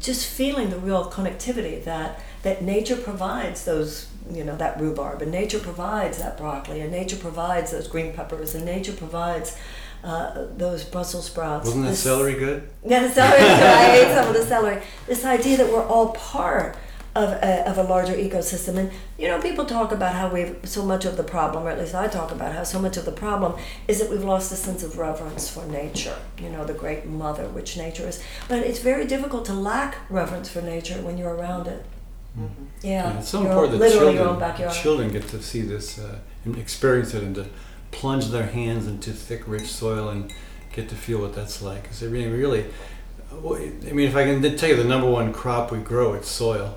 [0.00, 5.30] just feeling the real connectivity that that nature provides those you know that rhubarb and
[5.32, 9.56] nature provides that broccoli and nature provides those green peppers and nature provides
[10.04, 11.64] uh, those Brussels sprouts.
[11.66, 12.68] Wasn't that This- celery good?
[12.84, 13.40] yeah, the celery.
[13.40, 14.80] I ate some of the celery.
[15.08, 16.76] This idea that we're all part
[17.16, 20.84] of a, of a larger ecosystem, and you know, people talk about how we've so
[20.84, 23.12] much of the problem, or at least I talk about how so much of the
[23.12, 23.58] problem
[23.88, 26.16] is that we've lost a sense of reverence for nature.
[26.38, 28.22] You know, the great mother, which nature is.
[28.48, 31.84] But it's very difficult to lack reverence for nature when you're around it.
[32.82, 34.74] Yeah, And it's so your important that children, your own backyard.
[34.74, 37.46] children get to see this uh, and experience it and to
[37.92, 40.30] plunge their hands into thick, rich soil and
[40.70, 41.82] get to feel what that's like.
[41.84, 42.66] Because I mean, really,
[43.32, 46.76] I mean, if I can tell you the number one crop we grow, it's soil.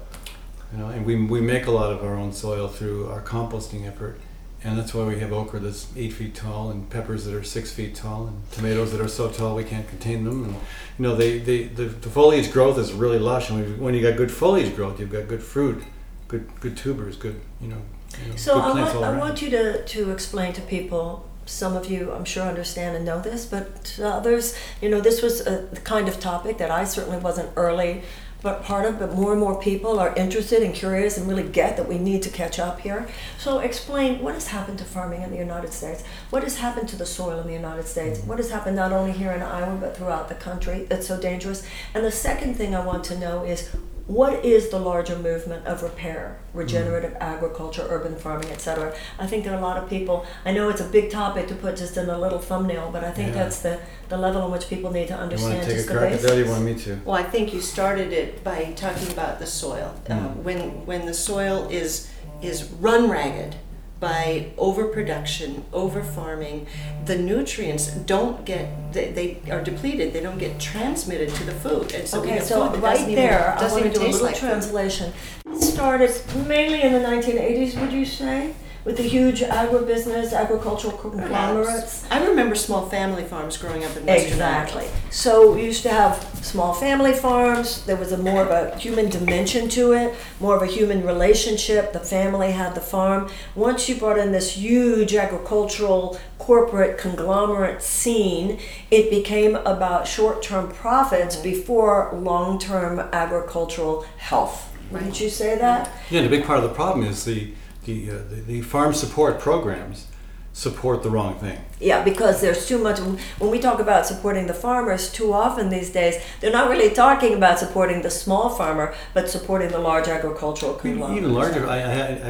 [0.71, 3.87] You know, and we, we make a lot of our own soil through our composting
[3.87, 4.19] effort.
[4.63, 7.71] And that's why we have okra that's eight feet tall and peppers that are six
[7.71, 10.43] feet tall and tomatoes that are so tall we can't contain them.
[10.43, 10.59] And, you
[10.99, 13.49] know, they, they, the, the foliage growth is really lush.
[13.49, 15.81] And when- when you got good foliage growth, you've got good fruit,
[16.27, 17.81] good good tubers, good, you know,
[18.21, 21.25] you know So I want, I want you to, to explain to people.
[21.45, 25.23] Some of you, I'm sure, understand and know this, but to others, you know, this
[25.23, 28.03] was a kind of topic that I certainly wasn't early,
[28.41, 28.99] but part of.
[28.99, 32.21] But more and more people are interested and curious and really get that we need
[32.23, 33.07] to catch up here.
[33.37, 36.03] So explain what has happened to farming in the United States.
[36.29, 38.19] What has happened to the soil in the United States?
[38.19, 41.65] What has happened not only here in Iowa but throughout the country that's so dangerous?
[41.93, 43.69] And the second thing I want to know is
[44.09, 48.95] what is the larger movement of repair, regenerative agriculture, urban farming, etc.?
[49.19, 50.25] I think there are a lot of people.
[50.45, 53.11] I know it's a big topic to put just in a little thumbnail, but I
[53.11, 53.43] think Yeah.
[53.43, 53.79] that's the,
[54.09, 55.93] the level in which people need to You want understand to take a just the
[55.93, 56.37] crack at that?
[56.37, 56.99] You want me to?
[57.05, 59.93] Well, I think you started it by talking about the soil.
[60.09, 60.35] Uh, Mm.
[60.37, 62.09] when when the soil is
[62.41, 63.55] is run ragged
[63.99, 66.67] by overproduction, over farming,
[67.05, 70.13] the nutrients don't get they, they are depleted.
[70.13, 72.81] They don't get transmitted to the food, and so we Okay, have so food that
[72.83, 74.47] right doesn't even- there, I doesn't want to do a little like food.
[74.49, 75.13] translation.
[75.45, 76.11] It started
[76.47, 78.53] mainly in the 1980s, would you say?
[78.85, 82.05] With the huge agribusiness, agricultural conglomerates.
[82.09, 84.87] I remember small family farms growing up in Western Exactly.
[85.11, 87.85] So we used to have small family farms.
[87.85, 91.91] There was a more of a human dimension to it, more of a human relationship.
[91.91, 93.29] The family had the farm.
[93.53, 98.59] Once you brought in this huge agricultural corporate conglomerate scene,
[98.89, 104.73] it became about short-term profits before long-term agricultural health.
[104.89, 105.91] Wouldn't you say that?
[106.09, 107.51] Yeah, and a big part of the problem is the
[107.89, 110.07] the, uh, the the farm support programs
[110.53, 111.59] support the wrong thing.
[111.79, 112.99] Yeah, because there's too much.
[112.99, 117.33] When we talk about supporting the farmers, too often these days, they're not really talking
[117.33, 121.19] about supporting the small farmer, but supporting the large agricultural conglomerate.
[121.19, 121.67] Even larger.
[121.67, 121.79] I, I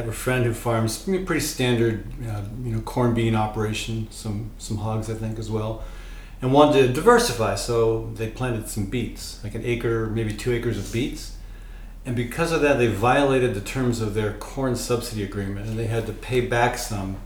[0.00, 4.76] have a friend who farms pretty standard, uh, you know, corn bean operation, some some
[4.78, 5.82] hogs I think as well,
[6.40, 7.56] and wanted to diversify.
[7.56, 11.36] So they planted some beets, like an acre, maybe two acres of beets,
[12.10, 15.86] and because of that, they violated the terms of their corn subsidy agreement, and they
[15.86, 17.18] had to pay back some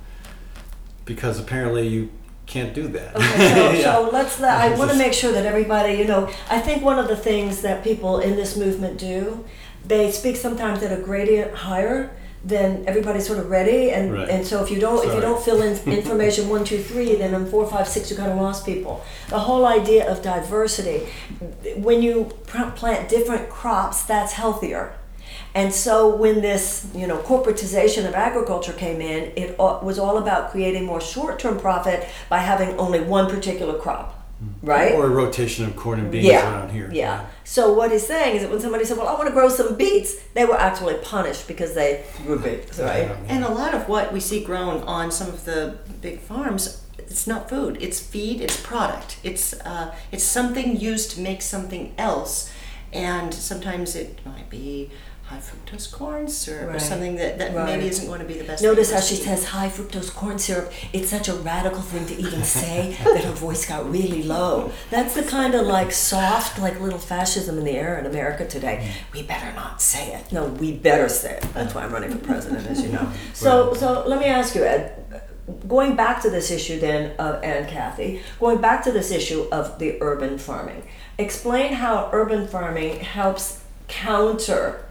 [1.06, 2.10] because apparently you
[2.44, 3.16] can't do that.
[3.16, 3.82] Okay, so, Yeah.
[3.82, 4.38] so let's.
[4.40, 7.16] Let, I want to make sure that everybody, you know, I think one of the
[7.16, 9.46] things that people in this movement do,
[9.86, 12.10] they speak sometimes at a gradient higher
[12.44, 14.28] than everybody's sort of ready, and Right.
[14.28, 17.34] and so if you don't if you don't fill in information one two three, then
[17.34, 19.02] in four five six you kind of lost people.
[19.30, 21.06] The whole idea of diversity,
[21.76, 24.92] when you plant different crops, that's healthier.
[25.54, 30.50] And so when this, you know, corporatization of agriculture came in, it was all about
[30.50, 34.13] creating more short-term profit by having only one particular crop.
[34.62, 34.92] Right?
[34.92, 36.90] Or a rotation of corn and beans yeah, around here.
[36.92, 37.26] Yeah.
[37.44, 39.76] So what he's saying is that when somebody said, "Well, I want to grow some
[39.76, 43.08] beets," they were actually punished because they grew beets, right?
[43.08, 43.16] Yeah.
[43.28, 47.26] And a lot of what we see grown on some of the big farms, it's
[47.26, 47.78] not food.
[47.80, 48.40] It's feed.
[48.40, 49.18] It's product.
[49.22, 52.52] It's uh, it's something used to make something else,
[52.92, 54.90] and sometimes it might be
[55.34, 57.66] high fructose corn syrup or something that, that Right.
[57.66, 58.62] maybe isn't going to be the best.
[58.62, 60.72] Notice how she us says high fructose corn syrup.
[60.92, 64.70] It's such a radical thing to even say that her voice got really low.
[64.90, 68.76] That's the kind of like soft, like little fascism in the air in America today.
[68.82, 69.12] Mm.
[69.12, 70.30] We better not say it.
[70.32, 71.42] No, we better say it.
[71.54, 73.08] That's why I'm running for president, as you know.
[73.34, 75.00] So, so let me ask you, Ed.
[75.68, 79.78] Going back to this issue then of and Kathy, going back to this issue of
[79.78, 80.84] the urban farming.
[81.18, 84.84] Explain how urban farming helps counter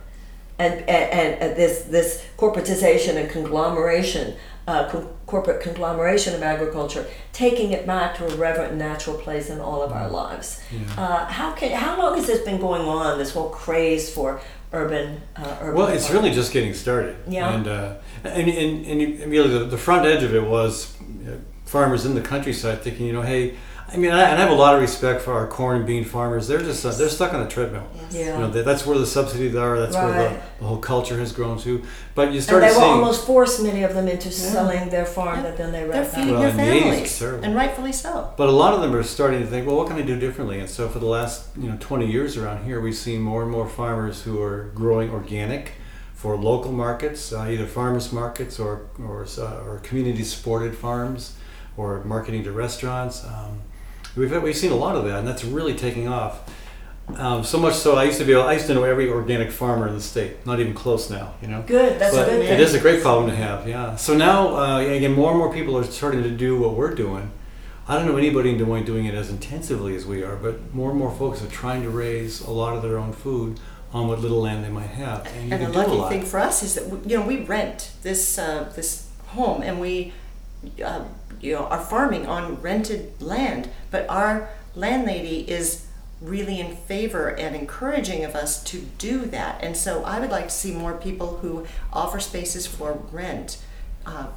[0.59, 4.35] and, and, and this this corporatization and conglomeration,
[4.67, 9.59] uh, co- corporate conglomeration of agriculture, taking it back to a reverent natural place in
[9.59, 10.61] all of our lives.
[10.97, 13.17] Uh, how can how long has this been going on?
[13.17, 14.39] This whole craze for
[14.71, 15.75] urban uh, urban.
[15.75, 16.23] Well, it's farming?
[16.23, 17.15] really just getting started.
[17.27, 17.53] Yeah.
[17.53, 20.95] And uh, and and, and really the, the front edge of it was
[21.27, 23.55] uh, farmers in the countryside thinking, you know, hey.
[23.93, 26.03] I mean, I, and I have a lot of respect for our corn and bean
[26.03, 26.47] farmers.
[26.47, 27.87] They're just uh, they're stuck on a treadmill.
[28.09, 28.33] Yeah.
[28.33, 29.79] You know, that- that's where the subsidies are.
[29.79, 31.83] That's where the, the whole culture has grown to.
[32.15, 35.37] But you and they were seeing almost forced many of them into selling their farm
[35.37, 35.41] Yeah.
[35.43, 37.43] that then they They're feeding Well, their in the 80s, it's families, terrible.
[37.45, 38.33] and rightfully so.
[38.35, 40.59] But a lot of them are starting to think, well, what can I do differently?
[40.59, 43.51] And so for the last you know 20 years around here, we've seen more and
[43.51, 45.73] more farmers who are growing organic
[46.15, 51.35] for local markets, uh, either farmers markets or or, uh, or community supported farms,
[51.77, 53.23] or marketing to restaurants.
[53.23, 53.61] Um,
[54.15, 56.39] we've we've seen a lot of that, and that's really taking off.
[57.17, 59.87] Um, so much so, I used to be I used to know every organic farmer
[59.89, 60.45] in the state.
[60.45, 61.61] Not even close now, you know.
[61.67, 62.59] Good, that's But a good it thing.
[62.61, 63.97] is a great problem to have, yeah.
[63.97, 67.29] So now, uh, again, more and more people are starting to do what we're doing.
[67.89, 70.73] I don't know anybody in Des Moines doing it as intensively as we are, but
[70.73, 73.59] more and more folks are trying to raise a lot of their own food
[73.91, 75.97] on what little land they might have, and you And the can do a lucky
[75.97, 76.09] lot.
[76.09, 79.81] thing for us is that we- you know we rent this uh, this home and
[79.81, 80.13] we
[80.83, 81.01] uh,
[81.43, 85.85] you know are farming on rented land, but our landlady is
[86.21, 89.61] really in favor and encouraging of us to do that.
[89.61, 93.57] And so I would like to see more people who offer spaces for rent
[94.05, 94.27] uh,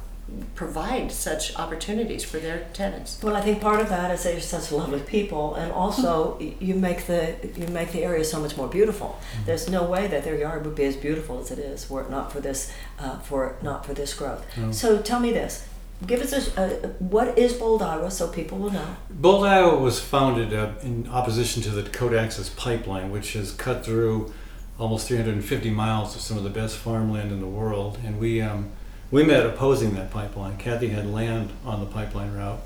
[0.55, 3.19] provide such opportunities for their tenants.
[3.23, 6.75] Well, I think part of that is that you're such lovely people, and also you
[6.75, 9.17] make the you make the area so much more beautiful.
[9.45, 12.09] There's no way that their yard would be as beautiful as it is were it
[12.09, 14.45] not for this uh, for not for this growth.
[14.71, 15.65] So tell me this:
[16.05, 18.95] give us a, uh, what is Bold Iowa, so people will know.
[19.09, 23.83] Bold, Iowa was founded uh, in opposition to the Dakota Access Pipeline, which has cut
[23.83, 24.33] through
[24.77, 27.97] almost 350 miles of some of the best farmland in the world.
[28.05, 28.69] And we, um,
[29.09, 30.57] we met opposing that pipeline.
[30.57, 32.59] Kathy had land on the pipeline route,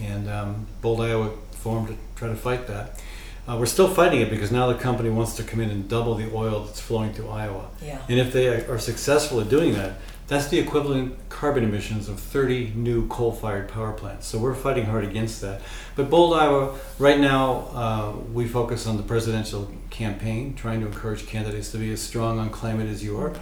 [0.00, 3.00] and um, Bold, Iowa formed to try to fight that.
[3.46, 6.14] Uh, we're still fighting it because now the company wants to come in and double
[6.14, 7.68] the oil that's flowing through Iowa.
[7.82, 8.00] Yeah.
[8.08, 12.72] And if they are successful at doing that, that's the equivalent carbon emissions of 30
[12.74, 14.26] new coal-fired power plants.
[14.26, 15.60] So we're fighting hard against that.
[15.96, 21.26] But Bold, Iowa, right now, uh, we focus on the presidential campaign, trying to encourage
[21.26, 23.34] candidates to be as strong on climate as you are.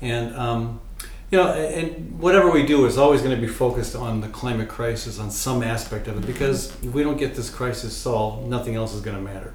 [0.00, 0.80] And um,
[1.30, 4.68] you know, and whatever we do is always going to be focused on the climate
[4.68, 8.74] crisis, on some aspect of it, because if we don't get this crisis solved, nothing
[8.74, 9.54] else is going to matter.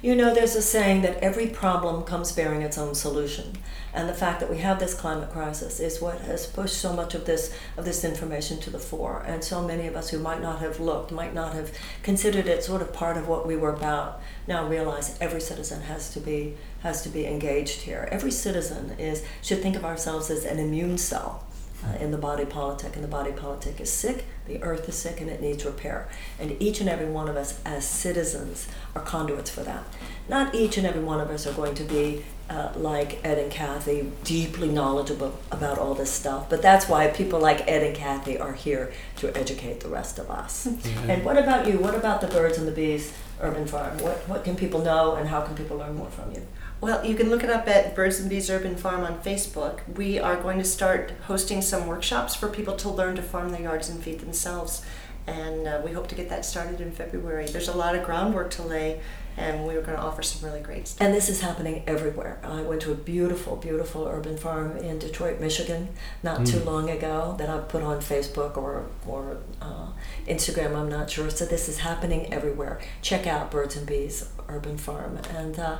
[0.00, 3.58] You know, there's a saying that every problem comes bearing its own solution,
[3.92, 7.16] and the fact that we have this climate crisis is what has pushed so much
[7.16, 9.24] of this of this information to the fore.
[9.26, 11.72] And so many of us who might not have looked, might not have
[12.04, 16.12] considered it sort of part of what we were about, now realize every citizen has
[16.12, 18.08] to be has to be engaged here.
[18.12, 21.47] Every citizen is should think of ourselves as an immune cell
[21.84, 25.20] uh, in the body politic, and the body politic is sick, the earth is sick,
[25.20, 26.08] and it needs repair.
[26.38, 29.84] And each and every one of us, as citizens, are conduits for that.
[30.28, 33.52] Not each and every one of us are going to be uh, like Ed and
[33.52, 38.38] Kathy, deeply knowledgeable about all this stuff, but that's why people like Ed and Kathy
[38.38, 40.66] are here to educate the rest of us.
[41.08, 41.78] And what about you?
[41.78, 43.98] What about the birds and the bees urban farm?
[43.98, 46.42] What, what can people know, and how can people learn more from you?
[46.80, 49.80] Well, you can look it up at Birds and Bees Urban Farm on Facebook.
[49.96, 53.62] We are going to start hosting some workshops for people to learn to farm their
[53.62, 54.82] yards and feed themselves.
[55.26, 57.46] And uh, we hope to get that started in February.
[57.46, 59.00] There's a lot of groundwork to lay,
[59.36, 61.04] and we are going to offer some really great stuff.
[61.04, 62.38] And this is happening everywhere.
[62.42, 65.88] I went to a beautiful, beautiful urban farm in Detroit, Michigan,
[66.22, 69.88] not too long ago that I've put on Facebook or or uh,
[70.26, 70.74] Instagram.
[70.74, 71.28] I'm not sure.
[71.28, 72.80] So this is happening everywhere.
[73.02, 75.78] Check out Birds and Bees Urban Farm, and uh,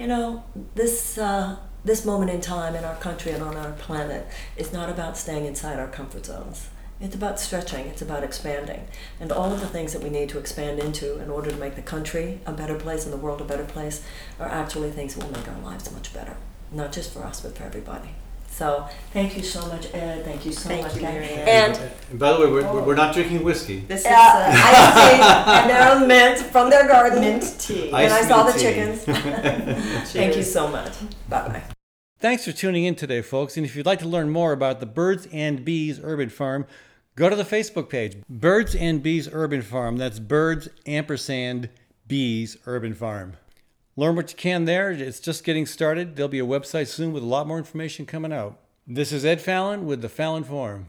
[0.00, 0.42] you know
[0.74, 1.18] this.
[1.18, 5.16] Uh, this moment in time in our country and on our planet is not about
[5.16, 6.68] staying inside our comfort zones.
[7.00, 8.86] It's about stretching, it's about expanding.
[9.18, 11.76] And all of the things that we need to expand into in order to make
[11.76, 14.04] the country a better place and the world a better place
[14.38, 16.36] are actually things that will make our lives much better.
[16.70, 18.10] Not just for us, but for everybody.
[18.50, 20.24] So thank you so much, Ed.
[20.24, 21.14] Thank you so Thank much, you, Kat.
[21.14, 21.48] Marianne.
[21.48, 23.80] And And by the way, we're, we're not drinking whiskey.
[23.80, 25.22] This is uh, uh, iced tea,
[25.52, 27.20] and they're mint from their garden.
[27.20, 27.86] mint tea.
[27.88, 28.60] and I saw the tea.
[28.60, 29.04] chickens.
[30.12, 30.92] Thank you so much.
[31.28, 31.62] Bye bye.
[32.18, 33.56] Thanks for tuning in today, folks.
[33.56, 36.66] And if you'd like to learn more about the Birds and Bees Urban Farm,
[37.16, 39.96] go to the Facebook page, Birds and Bees Urban Farm.
[39.96, 41.70] That's Birds ampersand
[42.06, 43.36] Bees Urban Farm.
[44.00, 44.90] Learn what you can there.
[44.90, 46.16] It's just getting started.
[46.16, 48.58] There'll be a website soon with a lot more information coming out.
[48.86, 50.86] This is Ed Fallon with the Fallon Forum.